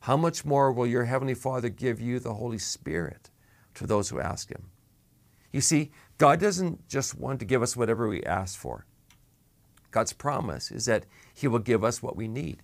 How 0.00 0.16
much 0.16 0.46
more 0.46 0.72
will 0.72 0.86
your 0.86 1.04
heavenly 1.04 1.34
Father 1.34 1.68
give 1.68 2.00
you 2.00 2.18
the 2.20 2.34
Holy 2.34 2.56
Spirit 2.56 3.28
to 3.74 3.86
those 3.86 4.08
who 4.08 4.18
ask 4.18 4.50
him? 4.50 4.70
You 5.52 5.60
see, 5.60 5.90
God 6.16 6.40
doesn't 6.40 6.88
just 6.88 7.14
want 7.14 7.38
to 7.40 7.44
give 7.44 7.62
us 7.62 7.76
whatever 7.76 8.08
we 8.08 8.22
ask 8.24 8.58
for. 8.58 8.86
God's 9.90 10.14
promise 10.14 10.70
is 10.70 10.86
that 10.86 11.04
He 11.34 11.46
will 11.46 11.58
give 11.58 11.84
us 11.84 12.02
what 12.02 12.16
we 12.16 12.28
need. 12.28 12.62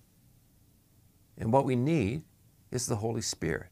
And 1.37 1.53
what 1.53 1.65
we 1.65 1.75
need 1.75 2.23
is 2.71 2.87
the 2.87 2.95
Holy 2.95 3.21
Spirit. 3.21 3.69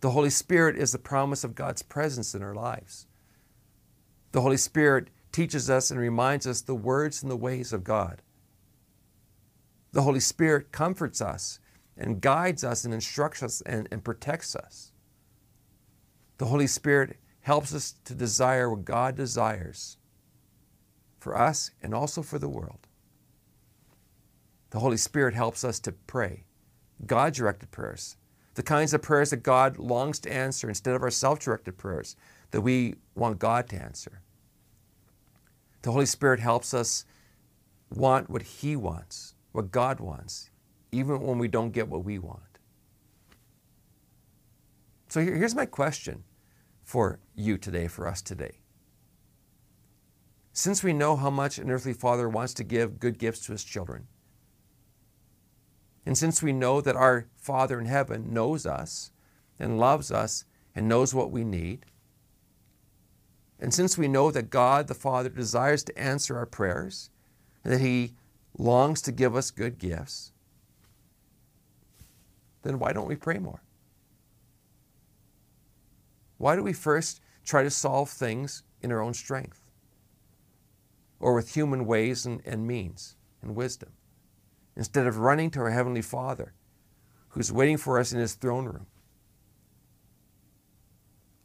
The 0.00 0.10
Holy 0.10 0.30
Spirit 0.30 0.76
is 0.76 0.92
the 0.92 0.98
promise 0.98 1.44
of 1.44 1.54
God's 1.54 1.82
presence 1.82 2.34
in 2.34 2.42
our 2.42 2.54
lives. 2.54 3.06
The 4.32 4.40
Holy 4.40 4.56
Spirit 4.56 5.08
teaches 5.32 5.68
us 5.68 5.90
and 5.90 6.00
reminds 6.00 6.46
us 6.46 6.62
the 6.62 6.74
words 6.74 7.22
and 7.22 7.30
the 7.30 7.36
ways 7.36 7.72
of 7.72 7.84
God. 7.84 8.22
The 9.92 10.02
Holy 10.02 10.20
Spirit 10.20 10.72
comforts 10.72 11.20
us 11.20 11.58
and 11.96 12.20
guides 12.20 12.64
us 12.64 12.84
and 12.84 12.94
instructs 12.94 13.42
us 13.42 13.60
and, 13.62 13.88
and 13.90 14.02
protects 14.02 14.56
us. 14.56 14.92
The 16.38 16.46
Holy 16.46 16.66
Spirit 16.66 17.18
helps 17.40 17.74
us 17.74 17.94
to 18.04 18.14
desire 18.14 18.70
what 18.70 18.84
God 18.84 19.16
desires 19.16 19.98
for 21.18 21.36
us 21.36 21.70
and 21.82 21.94
also 21.94 22.22
for 22.22 22.38
the 22.38 22.48
world. 22.48 22.86
The 24.70 24.78
Holy 24.78 24.96
Spirit 24.96 25.34
helps 25.34 25.64
us 25.64 25.78
to 25.80 25.92
pray 25.92 26.44
God 27.06 27.34
directed 27.34 27.70
prayers, 27.70 28.16
the 28.54 28.62
kinds 28.62 28.92
of 28.92 29.02
prayers 29.02 29.30
that 29.30 29.42
God 29.42 29.78
longs 29.78 30.18
to 30.20 30.32
answer 30.32 30.68
instead 30.68 30.94
of 30.94 31.02
our 31.02 31.10
self 31.10 31.38
directed 31.38 31.76
prayers 31.78 32.16
that 32.50 32.60
we 32.60 32.94
want 33.14 33.38
God 33.38 33.68
to 33.68 33.76
answer. 33.76 34.22
The 35.82 35.92
Holy 35.92 36.06
Spirit 36.06 36.40
helps 36.40 36.74
us 36.74 37.04
want 37.90 38.28
what 38.28 38.42
He 38.42 38.76
wants, 38.76 39.34
what 39.52 39.70
God 39.70 40.00
wants, 40.00 40.50
even 40.92 41.20
when 41.20 41.38
we 41.38 41.48
don't 41.48 41.70
get 41.70 41.88
what 41.88 42.04
we 42.04 42.18
want. 42.18 42.42
So 45.08 45.20
here's 45.20 45.54
my 45.54 45.66
question 45.66 46.24
for 46.84 47.18
you 47.34 47.58
today, 47.58 47.88
for 47.88 48.06
us 48.06 48.22
today. 48.22 48.58
Since 50.52 50.82
we 50.82 50.92
know 50.92 51.16
how 51.16 51.30
much 51.30 51.58
an 51.58 51.70
earthly 51.70 51.92
father 51.92 52.28
wants 52.28 52.54
to 52.54 52.64
give 52.64 53.00
good 53.00 53.18
gifts 53.18 53.40
to 53.46 53.52
his 53.52 53.64
children, 53.64 54.06
and 56.06 56.16
since 56.16 56.42
we 56.42 56.52
know 56.52 56.80
that 56.80 56.96
our 56.96 57.26
Father 57.36 57.78
in 57.78 57.86
heaven 57.86 58.32
knows 58.32 58.66
us 58.66 59.12
and 59.58 59.78
loves 59.78 60.10
us 60.10 60.44
and 60.74 60.88
knows 60.88 61.14
what 61.14 61.30
we 61.30 61.44
need, 61.44 61.84
and 63.58 63.74
since 63.74 63.98
we 63.98 64.08
know 64.08 64.30
that 64.30 64.48
God 64.48 64.88
the 64.88 64.94
Father 64.94 65.28
desires 65.28 65.84
to 65.84 65.98
answer 65.98 66.36
our 66.36 66.46
prayers 66.46 67.10
and 67.62 67.72
that 67.72 67.80
He 67.80 68.14
longs 68.56 69.02
to 69.02 69.12
give 69.12 69.36
us 69.36 69.50
good 69.50 69.78
gifts, 69.78 70.32
then 72.62 72.78
why 72.78 72.92
don't 72.92 73.08
we 73.08 73.16
pray 73.16 73.38
more? 73.38 73.62
Why 76.38 76.56
do 76.56 76.62
we 76.62 76.72
first 76.72 77.20
try 77.44 77.62
to 77.62 77.70
solve 77.70 78.08
things 78.08 78.62
in 78.80 78.90
our 78.90 79.02
own 79.02 79.12
strength 79.12 79.60
or 81.18 81.34
with 81.34 81.54
human 81.54 81.84
ways 81.84 82.24
and, 82.24 82.40
and 82.46 82.66
means 82.66 83.16
and 83.42 83.54
wisdom? 83.54 83.90
Instead 84.80 85.06
of 85.06 85.18
running 85.18 85.50
to 85.50 85.60
our 85.60 85.68
Heavenly 85.68 86.00
Father 86.00 86.54
who's 87.28 87.52
waiting 87.52 87.76
for 87.76 87.98
us 87.98 88.14
in 88.14 88.18
His 88.18 88.32
throne 88.32 88.64
room. 88.64 88.86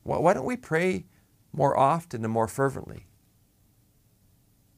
Why 0.04 0.34
don't 0.34 0.46
we 0.46 0.56
pray 0.56 1.04
more 1.52 1.78
often 1.78 2.24
and 2.24 2.32
more 2.32 2.48
fervently? 2.48 3.08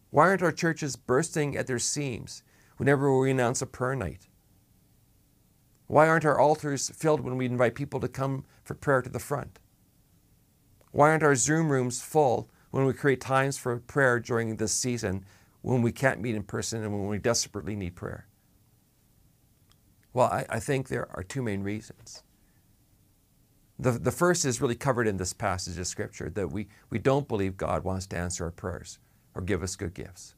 Why 0.09 0.29
aren't 0.29 0.41
our 0.41 0.51
churches 0.51 0.95
bursting 0.95 1.55
at 1.55 1.67
their 1.67 1.77
seams 1.77 2.41
whenever 2.77 3.15
we 3.15 3.29
announce 3.29 3.61
a 3.61 3.67
prayer 3.67 3.95
night? 3.95 4.27
Why 5.85 6.07
aren't 6.07 6.25
our 6.25 6.39
altars 6.39 6.89
filled 6.89 7.19
when 7.19 7.37
we 7.37 7.45
invite 7.45 7.75
people 7.75 7.99
to 7.99 8.07
come 8.07 8.43
for 8.63 8.73
prayer 8.73 9.03
to 9.03 9.09
the 9.09 9.19
front? 9.19 9.59
Why 10.91 11.11
aren't 11.11 11.21
our 11.21 11.35
Zoom 11.35 11.71
rooms 11.71 12.01
full 12.01 12.49
when 12.71 12.85
we 12.85 12.93
create 12.93 13.21
times 13.21 13.59
for 13.59 13.77
prayer 13.77 14.19
during 14.19 14.55
this 14.55 14.73
season 14.73 15.25
when 15.61 15.83
we 15.83 15.91
can't 15.91 16.21
meet 16.21 16.33
in 16.33 16.41
person 16.41 16.81
and 16.81 16.91
when 16.91 17.07
we 17.07 17.19
desperately 17.19 17.75
need 17.75 17.95
prayer? 17.95 18.25
Well, 20.13 20.27
I, 20.27 20.45
I 20.49 20.59
think 20.59 20.87
there 20.87 21.07
are 21.15 21.23
two 21.23 21.41
main 21.41 21.63
reasons. 21.63 22.23
The, 23.79 23.91
the 23.91 24.11
first 24.11 24.45
is 24.45 24.59
really 24.59 24.75
covered 24.75 25.07
in 25.07 25.17
this 25.17 25.33
passage 25.33 25.77
of 25.77 25.85
Scripture 25.85 26.29
that 26.31 26.51
we, 26.51 26.67
we 26.89 26.97
don't 26.97 27.27
believe 27.27 27.57
God 27.57 27.83
wants 27.83 28.07
to 28.07 28.17
answer 28.17 28.45
our 28.45 28.51
prayers 28.51 28.97
or 29.35 29.41
give 29.41 29.61
us 29.61 29.75
good 29.75 29.93
gifts. 29.93 30.33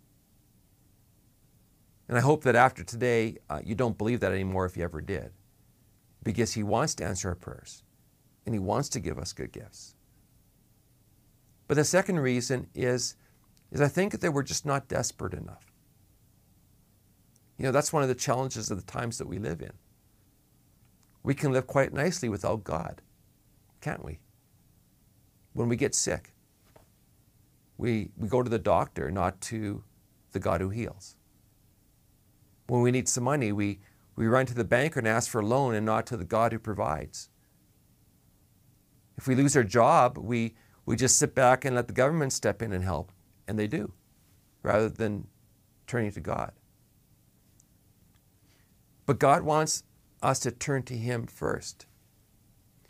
And 2.09 2.17
I 2.17 2.21
hope 2.21 2.43
that 2.43 2.55
after 2.55 2.83
today, 2.83 3.37
uh, 3.49 3.61
you 3.63 3.75
don't 3.75 3.97
believe 3.97 4.19
that 4.19 4.31
anymore 4.31 4.65
if 4.65 4.75
you 4.75 4.83
ever 4.83 4.99
did, 4.99 5.31
because 6.23 6.53
He 6.53 6.63
wants 6.63 6.95
to 6.95 7.05
answer 7.05 7.29
our 7.29 7.35
prayers 7.35 7.83
and 8.45 8.53
He 8.53 8.59
wants 8.59 8.89
to 8.89 8.99
give 8.99 9.17
us 9.17 9.31
good 9.31 9.53
gifts. 9.53 9.95
But 11.67 11.75
the 11.75 11.85
second 11.85 12.19
reason 12.19 12.67
is, 12.73 13.15
is 13.71 13.79
I 13.79 13.87
think 13.87 14.19
that 14.19 14.31
we're 14.33 14.43
just 14.43 14.65
not 14.65 14.87
desperate 14.87 15.35
enough. 15.35 15.68
You 17.59 17.65
know, 17.65 17.71
that's 17.73 17.91
one 17.91 18.01
of 18.01 18.09
the 18.09 18.15
challenges 18.15 18.71
of 18.71 18.77
the 18.77 18.89
times 18.89 19.17
that 19.17 19.27
we 19.27 19.37
live 19.37 19.61
in. 19.61 19.73
We 21.23 21.35
can 21.35 21.51
live 21.51 21.67
quite 21.67 21.93
nicely 21.93 22.29
without 22.29 22.63
God, 22.63 23.01
can't 23.81 24.03
we? 24.03 24.19
When 25.51 25.67
we 25.67 25.75
get 25.75 25.93
sick, 25.93 26.33
we, 27.77 28.11
we 28.17 28.29
go 28.29 28.41
to 28.41 28.49
the 28.49 28.59
doctor, 28.59 29.11
not 29.11 29.41
to 29.41 29.83
the 30.31 30.39
God 30.39 30.61
who 30.61 30.69
heals. 30.69 31.17
When 32.67 32.81
we 32.81 32.91
need 32.91 33.09
some 33.09 33.25
money, 33.25 33.51
we, 33.51 33.79
we 34.15 34.27
run 34.27 34.45
to 34.45 34.53
the 34.53 34.63
banker 34.63 34.99
and 34.99 35.07
ask 35.07 35.29
for 35.29 35.41
a 35.41 35.45
loan 35.45 35.75
and 35.75 35.85
not 35.85 36.07
to 36.07 36.17
the 36.17 36.23
God 36.23 36.53
who 36.53 36.59
provides. 36.59 37.29
If 39.17 39.27
we 39.27 39.35
lose 39.35 39.57
our 39.57 39.65
job, 39.65 40.17
we, 40.17 40.55
we 40.85 40.95
just 40.95 41.17
sit 41.17 41.35
back 41.35 41.65
and 41.65 41.75
let 41.75 41.87
the 41.87 41.93
government 41.93 42.31
step 42.31 42.61
in 42.61 42.71
and 42.71 42.85
help, 42.85 43.11
and 43.49 43.59
they 43.59 43.67
do, 43.67 43.91
rather 44.63 44.87
than 44.87 45.27
turning 45.87 46.13
to 46.13 46.21
God. 46.21 46.53
But 49.09 49.17
God 49.17 49.41
wants 49.41 49.81
us 50.21 50.37
to 50.41 50.51
turn 50.51 50.83
to 50.83 50.95
Him 50.95 51.25
first. 51.25 51.87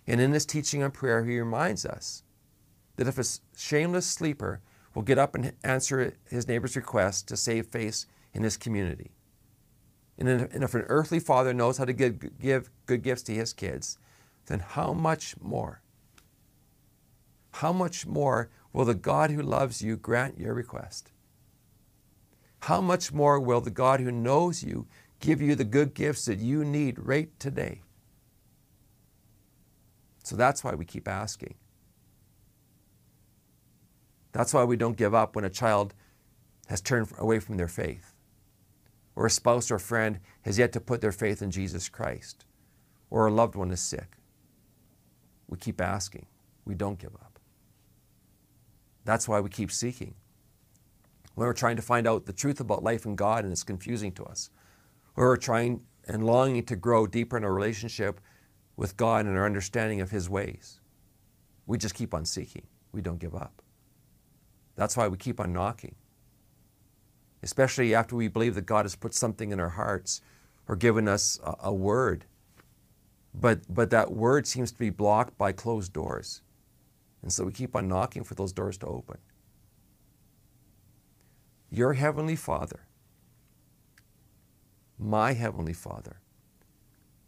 And 0.06 0.20
in 0.20 0.32
this 0.32 0.46
teaching 0.46 0.84
on 0.84 0.92
prayer, 0.92 1.24
He 1.24 1.40
reminds 1.40 1.86
us 1.86 2.24
that 2.98 3.08
if 3.08 3.18
a 3.18 3.24
shameless 3.58 4.06
sleeper 4.06 4.60
will 4.94 5.04
get 5.04 5.18
up 5.18 5.34
and 5.34 5.54
answer 5.64 6.18
his 6.26 6.46
neighbor's 6.46 6.76
request 6.76 7.30
to 7.30 7.38
save 7.38 7.68
face 7.68 8.06
in 8.34 8.44
his 8.44 8.58
community, 8.58 9.12
and 10.18 10.28
if 10.52 10.76
an 10.76 10.84
earthly 10.90 11.22
father 11.22 11.54
knows 11.54 11.78
how 11.78 11.86
to 11.86 11.94
give, 11.94 12.38
give 12.38 12.70
good 12.86 13.02
gifts 13.02 13.24
to 13.24 13.34
his 13.34 13.54
kids, 13.54 13.98
then 14.48 14.60
how 14.60 14.92
much 14.92 15.36
more? 15.40 15.82
How 17.52 17.72
much 17.72 18.06
more 18.06 18.50
will 18.74 18.84
the 18.84 18.94
God 18.94 19.32
who 19.32 19.42
loves 19.42 19.82
you 19.82 19.96
grant 19.96 20.38
your 20.38 20.54
request? 20.54 21.14
How 22.64 22.82
much 22.82 23.14
more 23.14 23.40
will 23.40 23.62
the 23.62 23.72
God 23.72 24.02
who 24.02 24.12
knows 24.12 24.64
you 24.64 24.86
give 25.20 25.42
you 25.42 25.56
the 25.56 25.64
good 25.64 25.94
gifts 25.94 26.26
that 26.26 26.40
you 26.40 26.64
need 26.64 26.98
right 27.00 27.30
today. 27.40 27.82
So 30.24 30.36
that's 30.36 30.64
why 30.64 30.76
we 30.76 30.86
keep 30.86 31.08
asking. 31.08 31.56
That's 34.32 34.54
why 34.54 34.64
we 34.64 34.78
don't 34.78 34.98
give 34.98 35.16
up 35.16 35.36
when 35.36 35.46
a 35.46 35.50
child 35.50 35.94
has 36.68 36.82
turned 36.82 37.12
away 37.18 37.40
from 37.40 37.58
their 37.58 37.68
faith, 37.68 38.14
or 39.16 39.26
a 39.26 39.32
spouse 39.32 39.72
or 39.72 39.80
friend 39.80 40.20
has 40.44 40.60
yet 40.60 40.72
to 40.74 40.80
put 40.80 41.02
their 41.02 41.12
faith 41.12 41.42
in 41.42 41.50
Jesus 41.50 41.90
Christ, 41.90 42.46
or 43.10 43.26
a 43.26 43.32
loved 43.32 43.56
one 43.56 43.72
is 43.72 43.82
sick. 43.82 44.18
We 45.48 45.58
keep 45.58 45.82
asking. 45.82 46.28
We 46.64 46.76
don't 46.76 47.00
give 47.00 47.16
up. 47.16 47.40
That's 49.04 49.28
why 49.28 49.40
we 49.40 49.50
keep 49.50 49.72
seeking. 49.72 50.14
When 51.34 51.48
we're 51.48 51.54
trying 51.54 51.78
to 51.78 51.82
find 51.82 52.08
out 52.08 52.28
the 52.28 52.34
truth 52.34 52.60
about 52.60 52.84
life 52.84 53.06
and 53.06 53.18
God 53.18 53.44
and 53.44 53.52
it's 53.52 53.64
confusing 53.64 54.12
to 54.12 54.26
us, 54.26 54.52
we're 55.16 55.38
trying 55.38 55.82
and 56.08 56.26
longing 56.26 56.64
to 56.66 56.76
grow 56.76 57.06
deeper 57.06 57.38
in 57.38 57.44
a 57.44 57.52
relationship 57.52 58.20
with 58.76 58.98
God 58.98 59.26
and 59.26 59.38
our 59.38 59.46
understanding 59.46 60.02
of 60.02 60.12
His 60.12 60.30
ways. 60.30 60.80
We 61.66 61.78
just 61.78 61.96
keep 61.96 62.14
on 62.14 62.26
seeking. 62.26 62.66
We 62.92 63.02
don't 63.02 63.20
give 63.20 63.36
up. 63.36 63.62
That's 64.76 64.98
why 64.98 65.08
we 65.08 65.18
keep 65.18 65.40
on 65.40 65.54
knocking. 65.54 65.96
Especially 67.44 67.94
after 67.94 68.16
we 68.16 68.28
believe 68.28 68.56
that 68.56 68.66
God 68.66 68.86
has 68.86 68.96
put 68.96 69.14
something 69.14 69.52
in 69.52 69.60
our 69.60 69.70
hearts 69.70 70.22
or 70.68 70.76
given 70.76 71.08
us 71.08 71.40
a, 71.44 71.56
a 71.66 71.74
word. 71.74 72.26
But, 73.34 73.62
but 73.74 73.92
that 73.92 74.12
word 74.12 74.48
seems 74.48 74.72
to 74.72 74.80
be 74.80 74.90
blocked 74.90 75.38
by 75.38 75.52
closed 75.52 75.94
doors. 75.94 76.42
And 77.22 77.32
so 77.32 77.44
we 77.44 77.52
keep 77.52 77.76
on 77.76 77.88
knocking 77.88 78.24
for 78.24 78.36
those 78.36 78.54
doors 78.54 78.78
to 78.80 78.88
open. 78.88 79.18
Your 81.70 81.94
Heavenly 81.94 82.36
Father 82.36 82.88
my 85.00 85.34
Heavenly 85.34 85.74
Father, 85.74 86.18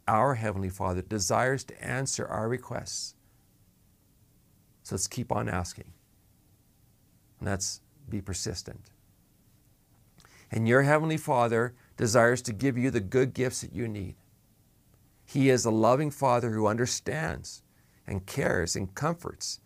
our 0.07 0.35
Heavenly 0.35 0.69
Father, 0.69 1.01
desires 1.01 1.63
to 1.65 1.83
answer 1.83 2.27
our 2.27 2.49
requests. 2.49 3.15
So 4.83 4.95
let's 4.95 5.07
keep 5.07 5.31
on 5.31 5.47
asking. 5.47 5.91
And 7.39 7.49
let's 7.49 7.81
be 8.09 8.21
persistent. 8.21 8.81
And 10.51 10.67
your 10.67 10.81
Heavenly 10.81 11.17
Father 11.17 11.73
desires 11.95 12.41
to 12.43 12.53
give 12.53 12.77
you 12.77 12.91
the 12.91 12.99
good 12.99 13.33
gifts 13.33 13.61
that 13.61 13.73
you 13.73 13.87
need. 13.87 14.15
He 15.25 15.49
is 15.49 15.63
a 15.63 15.71
loving 15.71 16.11
Father 16.11 16.51
who 16.51 16.67
understands 16.67 17.63
and 18.05 18.25
cares 18.25 18.75
and 18.75 18.93
comforts 18.93 19.61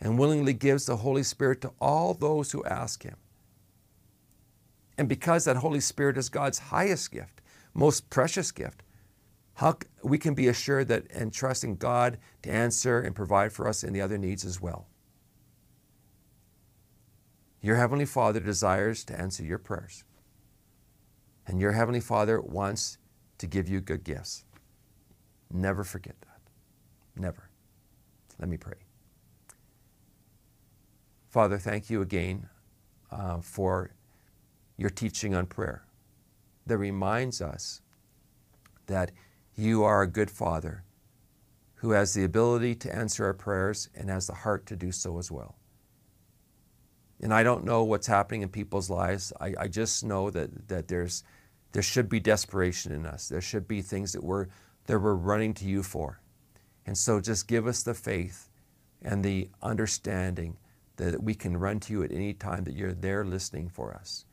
and 0.00 0.16
willingly 0.16 0.52
gives 0.52 0.86
the 0.86 0.98
Holy 0.98 1.24
Spirit 1.24 1.60
to 1.62 1.72
all 1.80 2.14
those 2.14 2.52
who 2.52 2.64
ask 2.64 3.02
Him. 3.02 3.16
And 4.96 5.08
because 5.08 5.44
that 5.44 5.56
Holy 5.56 5.80
Spirit 5.80 6.16
is 6.16 6.28
God's 6.28 6.58
highest 6.58 7.10
gift, 7.10 7.40
most 7.74 8.10
precious 8.10 8.52
gift, 8.52 8.82
how 9.54 9.76
we 10.02 10.18
can 10.18 10.34
be 10.34 10.48
assured 10.48 10.88
that 10.88 11.04
and 11.10 11.32
trusting 11.32 11.76
God 11.76 12.18
to 12.42 12.50
answer 12.50 13.00
and 13.00 13.14
provide 13.14 13.52
for 13.52 13.66
us 13.66 13.82
in 13.82 13.92
the 13.92 14.00
other 14.00 14.18
needs 14.18 14.44
as 14.44 14.60
well. 14.60 14.86
Your 17.60 17.76
Heavenly 17.76 18.04
Father 18.04 18.38
desires 18.38 19.04
to 19.04 19.18
answer 19.18 19.42
your 19.42 19.58
prayers. 19.58 20.04
And 21.46 21.60
your 21.60 21.72
Heavenly 21.72 22.00
Father 22.00 22.40
wants 22.40 22.98
to 23.38 23.46
give 23.46 23.68
you 23.68 23.80
good 23.80 24.04
gifts. 24.04 24.44
Never 25.52 25.82
forget 25.82 26.14
that. 26.20 26.40
Never. 27.20 27.50
Let 28.38 28.48
me 28.48 28.58
pray. 28.58 28.74
Father, 31.28 31.58
thank 31.58 31.90
you 31.90 32.00
again 32.00 32.48
uh, 33.10 33.40
for 33.40 33.90
your 34.76 34.90
teaching 34.90 35.34
on 35.34 35.46
prayer 35.46 35.87
that 36.68 36.78
reminds 36.78 37.40
us 37.40 37.80
that 38.86 39.10
you 39.56 39.84
are 39.84 40.02
a 40.02 40.06
good 40.06 40.30
Father 40.30 40.84
who 41.76 41.90
has 41.92 42.14
the 42.14 42.24
ability 42.24 42.74
to 42.74 42.94
answer 42.94 43.24
our 43.24 43.34
prayers 43.34 43.88
and 43.94 44.10
has 44.10 44.26
the 44.26 44.34
heart 44.34 44.66
to 44.66 44.76
do 44.76 44.90
so 44.90 45.18
as 45.18 45.30
well. 45.30 45.56
And 47.20 47.32
I 47.34 47.42
don't 47.42 47.64
know 47.64 47.84
what's 47.84 48.06
happening 48.06 48.42
in 48.42 48.48
people's 48.48 48.90
lives. 48.90 49.32
I, 49.40 49.54
I 49.58 49.68
just 49.68 50.04
know 50.04 50.30
that, 50.30 50.68
that 50.68 50.88
there's, 50.88 51.24
there 51.72 51.82
should 51.82 52.08
be 52.08 52.20
desperation 52.20 52.92
in 52.92 53.06
us. 53.06 53.28
There 53.28 53.40
should 53.40 53.66
be 53.66 53.82
things 53.82 54.12
that 54.12 54.22
we're, 54.22 54.46
that 54.86 54.98
we're 54.98 55.14
running 55.14 55.54
to 55.54 55.64
you 55.64 55.82
for. 55.82 56.20
And 56.86 56.96
so 56.96 57.20
just 57.20 57.48
give 57.48 57.66
us 57.66 57.82
the 57.82 57.94
faith 57.94 58.48
and 59.02 59.24
the 59.24 59.48
understanding 59.62 60.56
that 60.96 61.22
we 61.22 61.34
can 61.34 61.56
run 61.56 61.80
to 61.80 61.92
you 61.92 62.02
at 62.02 62.12
any 62.12 62.34
time, 62.34 62.64
that 62.64 62.74
you're 62.74 62.92
there 62.92 63.24
listening 63.24 63.68
for 63.68 63.94
us. 63.94 64.24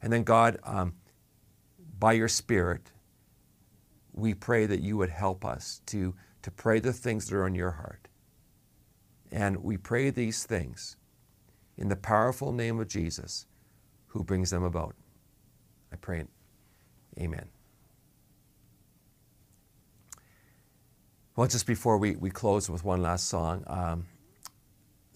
And 0.00 0.12
then, 0.12 0.22
God, 0.22 0.58
um, 0.62 0.94
by 1.98 2.12
your 2.12 2.28
Spirit, 2.28 2.92
we 4.12 4.34
pray 4.34 4.66
that 4.66 4.80
you 4.80 4.96
would 4.96 5.10
help 5.10 5.44
us 5.44 5.80
to, 5.86 6.14
to 6.42 6.50
pray 6.50 6.80
the 6.80 6.92
things 6.92 7.28
that 7.28 7.36
are 7.36 7.44
on 7.44 7.54
your 7.54 7.72
heart. 7.72 8.08
And 9.30 9.62
we 9.62 9.76
pray 9.76 10.10
these 10.10 10.44
things 10.44 10.96
in 11.76 11.88
the 11.88 11.96
powerful 11.96 12.52
name 12.52 12.80
of 12.80 12.88
Jesus 12.88 13.46
who 14.08 14.24
brings 14.24 14.50
them 14.50 14.62
about. 14.62 14.94
I 15.92 15.96
pray. 15.96 16.24
Amen. 17.18 17.48
Well, 21.36 21.46
just 21.46 21.66
before 21.66 21.98
we, 21.98 22.16
we 22.16 22.30
close 22.30 22.68
with 22.68 22.84
one 22.84 23.00
last 23.00 23.28
song, 23.28 23.62
um, 23.68 24.06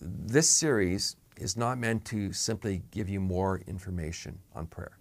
this 0.00 0.48
series 0.48 1.16
is 1.36 1.56
not 1.56 1.78
meant 1.78 2.04
to 2.06 2.32
simply 2.32 2.82
give 2.92 3.08
you 3.08 3.20
more 3.20 3.60
information 3.66 4.38
on 4.54 4.66
prayer. 4.66 4.98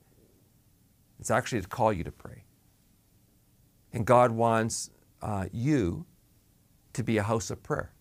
It's 1.22 1.32
actually 1.32 1.62
to 1.62 1.68
call 1.68 1.94
you 1.94 2.04
to 2.04 2.12
pray. 2.12 2.44
And 3.94 4.06
God 4.06 4.32
wants 4.32 4.90
uh, 5.22 5.46
you 5.52 6.06
to 6.94 7.04
be 7.04 7.18
a 7.18 7.24
house 7.24 7.52
of 7.52 7.62
prayer. 7.62 7.94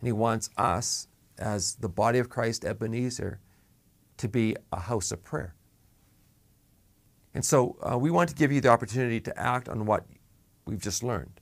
And 0.00 0.06
He 0.06 0.12
wants 0.12 0.50
us, 0.56 1.08
as 1.36 1.74
the 1.74 1.88
body 1.88 2.20
of 2.20 2.28
Christ, 2.28 2.64
Ebenezer, 2.64 3.40
to 4.18 4.28
be 4.28 4.56
a 4.72 4.80
house 4.80 5.10
of 5.10 5.24
prayer. 5.24 5.54
And 7.34 7.44
so 7.44 7.76
uh, 7.82 7.98
we 7.98 8.10
want 8.10 8.28
to 8.30 8.36
give 8.36 8.52
you 8.52 8.60
the 8.60 8.68
opportunity 8.68 9.20
to 9.20 9.38
act 9.38 9.68
on 9.68 9.84
what 9.84 10.06
we've 10.64 10.80
just 10.80 11.02
learned. 11.02 11.40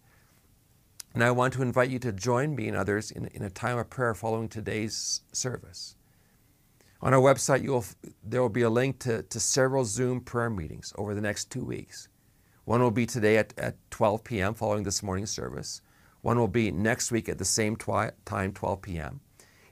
And 1.12 1.22
I 1.22 1.30
want 1.30 1.54
to 1.54 1.62
invite 1.62 1.90
you 1.90 1.98
to 2.00 2.12
join 2.12 2.54
me 2.54 2.68
and 2.68 2.76
others 2.76 3.10
in, 3.10 3.26
in 3.28 3.42
a 3.42 3.50
time 3.50 3.78
of 3.78 3.90
prayer 3.90 4.14
following 4.14 4.48
today's 4.48 5.22
service. 5.32 5.96
On 7.02 7.12
our 7.12 7.20
website, 7.20 7.62
you'll, 7.62 7.84
there 8.24 8.40
will 8.40 8.48
be 8.48 8.62
a 8.62 8.70
link 8.70 8.98
to, 9.00 9.22
to 9.22 9.38
several 9.40 9.84
Zoom 9.84 10.20
prayer 10.20 10.50
meetings 10.50 10.92
over 10.96 11.14
the 11.14 11.20
next 11.20 11.50
two 11.50 11.64
weeks. 11.64 12.08
One 12.64 12.80
will 12.80 12.90
be 12.90 13.06
today 13.06 13.36
at, 13.36 13.52
at 13.58 13.76
12 13.90 14.24
p.m. 14.24 14.54
following 14.54 14.82
this 14.82 15.02
morning's 15.02 15.30
service. 15.30 15.82
One 16.22 16.38
will 16.38 16.48
be 16.48 16.70
next 16.72 17.12
week 17.12 17.28
at 17.28 17.38
the 17.38 17.44
same 17.44 17.76
twi- 17.76 18.12
time, 18.24 18.52
12 18.52 18.82
p.m. 18.82 19.20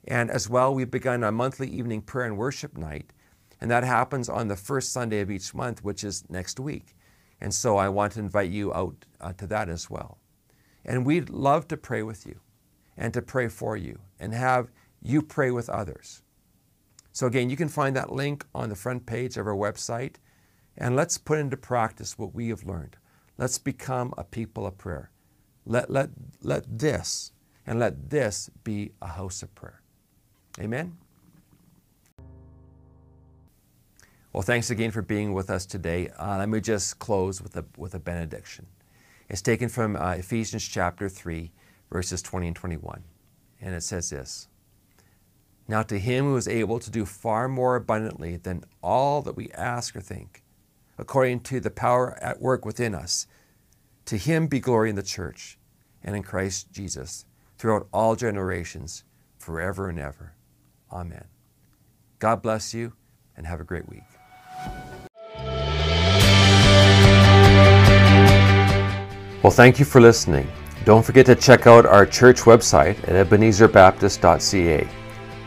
And 0.06 0.30
as 0.30 0.48
well, 0.48 0.74
we've 0.74 0.90
begun 0.90 1.24
a 1.24 1.32
monthly 1.32 1.68
evening 1.68 2.02
prayer 2.02 2.26
and 2.26 2.36
worship 2.36 2.76
night, 2.76 3.12
and 3.60 3.70
that 3.70 3.84
happens 3.84 4.28
on 4.28 4.48
the 4.48 4.56
first 4.56 4.92
Sunday 4.92 5.20
of 5.20 5.30
each 5.30 5.54
month, 5.54 5.82
which 5.82 6.04
is 6.04 6.28
next 6.28 6.60
week. 6.60 6.94
And 7.40 7.52
so 7.52 7.76
I 7.78 7.88
want 7.88 8.12
to 8.12 8.20
invite 8.20 8.50
you 8.50 8.72
out 8.74 9.04
uh, 9.20 9.32
to 9.34 9.46
that 9.48 9.68
as 9.68 9.88
well. 9.88 10.18
And 10.84 11.06
we'd 11.06 11.30
love 11.30 11.66
to 11.68 11.76
pray 11.76 12.02
with 12.02 12.26
you 12.26 12.40
and 12.96 13.12
to 13.14 13.22
pray 13.22 13.48
for 13.48 13.76
you 13.76 13.98
and 14.20 14.34
have 14.34 14.70
you 15.02 15.22
pray 15.22 15.50
with 15.50 15.68
others. 15.70 16.22
So, 17.14 17.28
again, 17.28 17.48
you 17.48 17.56
can 17.56 17.68
find 17.68 17.94
that 17.94 18.12
link 18.12 18.44
on 18.54 18.68
the 18.68 18.74
front 18.74 19.06
page 19.06 19.36
of 19.36 19.46
our 19.46 19.54
website. 19.54 20.16
And 20.76 20.96
let's 20.96 21.16
put 21.16 21.38
into 21.38 21.56
practice 21.56 22.18
what 22.18 22.34
we 22.34 22.48
have 22.48 22.64
learned. 22.64 22.96
Let's 23.38 23.56
become 23.56 24.12
a 24.18 24.24
people 24.24 24.66
of 24.66 24.76
prayer. 24.76 25.12
Let, 25.64 25.88
let, 25.88 26.10
let 26.42 26.64
this 26.78 27.30
and 27.66 27.78
let 27.78 28.10
this 28.10 28.50
be 28.64 28.90
a 29.00 29.06
house 29.06 29.44
of 29.44 29.54
prayer. 29.54 29.80
Amen? 30.58 30.96
Well, 34.32 34.42
thanks 34.42 34.70
again 34.70 34.90
for 34.90 35.00
being 35.00 35.32
with 35.32 35.50
us 35.50 35.64
today. 35.64 36.08
Uh, 36.18 36.38
let 36.38 36.48
me 36.48 36.60
just 36.60 36.98
close 36.98 37.40
with 37.40 37.56
a, 37.56 37.64
with 37.76 37.94
a 37.94 38.00
benediction. 38.00 38.66
It's 39.28 39.40
taken 39.40 39.68
from 39.68 39.94
uh, 39.94 40.14
Ephesians 40.14 40.66
chapter 40.66 41.08
3, 41.08 41.52
verses 41.92 42.20
20 42.22 42.48
and 42.48 42.56
21. 42.56 43.04
And 43.60 43.74
it 43.76 43.84
says 43.84 44.10
this 44.10 44.48
Now 45.66 45.82
to 45.84 45.98
him 45.98 46.26
who 46.26 46.36
is 46.36 46.46
able 46.46 46.78
to 46.78 46.90
do 46.90 47.06
far 47.06 47.48
more 47.48 47.76
abundantly 47.76 48.36
than 48.36 48.64
all 48.82 49.22
that 49.22 49.36
we 49.36 49.50
ask 49.52 49.96
or 49.96 50.00
think, 50.00 50.42
according 50.98 51.40
to 51.40 51.58
the 51.58 51.70
power 51.70 52.18
at 52.20 52.40
work 52.40 52.64
within 52.66 52.94
us, 52.94 53.26
to 54.04 54.18
him 54.18 54.46
be 54.46 54.60
glory 54.60 54.90
in 54.90 54.96
the 54.96 55.02
church 55.02 55.58
and 56.02 56.14
in 56.14 56.22
Christ 56.22 56.70
Jesus 56.70 57.24
throughout 57.56 57.88
all 57.92 58.14
generations, 58.14 59.04
forever 59.38 59.88
and 59.88 59.98
ever. 59.98 60.34
Amen. 60.92 61.24
God 62.18 62.42
bless 62.42 62.74
you 62.74 62.92
and 63.36 63.46
have 63.46 63.60
a 63.60 63.64
great 63.64 63.88
week. 63.88 64.02
Well, 69.42 69.50
thank 69.50 69.78
you 69.78 69.84
for 69.84 70.00
listening. 70.00 70.48
Don't 70.84 71.04
forget 71.04 71.24
to 71.26 71.34
check 71.34 71.66
out 71.66 71.86
our 71.86 72.04
church 72.04 72.42
website 72.42 72.96
at 73.08 73.28
ebenezerbaptist.ca. 73.28 75.03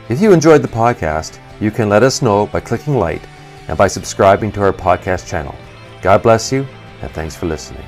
If 0.09 0.21
you 0.21 0.31
enjoyed 0.31 0.61
the 0.61 0.69
podcast, 0.69 1.37
you 1.59 1.69
can 1.69 1.89
let 1.89 2.01
us 2.01 2.21
know 2.21 2.47
by 2.47 2.61
clicking 2.61 2.97
like 2.97 3.23
and 3.67 3.77
by 3.77 3.89
subscribing 3.89 4.53
to 4.53 4.61
our 4.61 4.71
podcast 4.71 5.27
channel. 5.27 5.53
God 6.01 6.23
bless 6.23 6.49
you, 6.49 6.65
and 7.01 7.11
thanks 7.11 7.35
for 7.35 7.45
listening. 7.45 7.83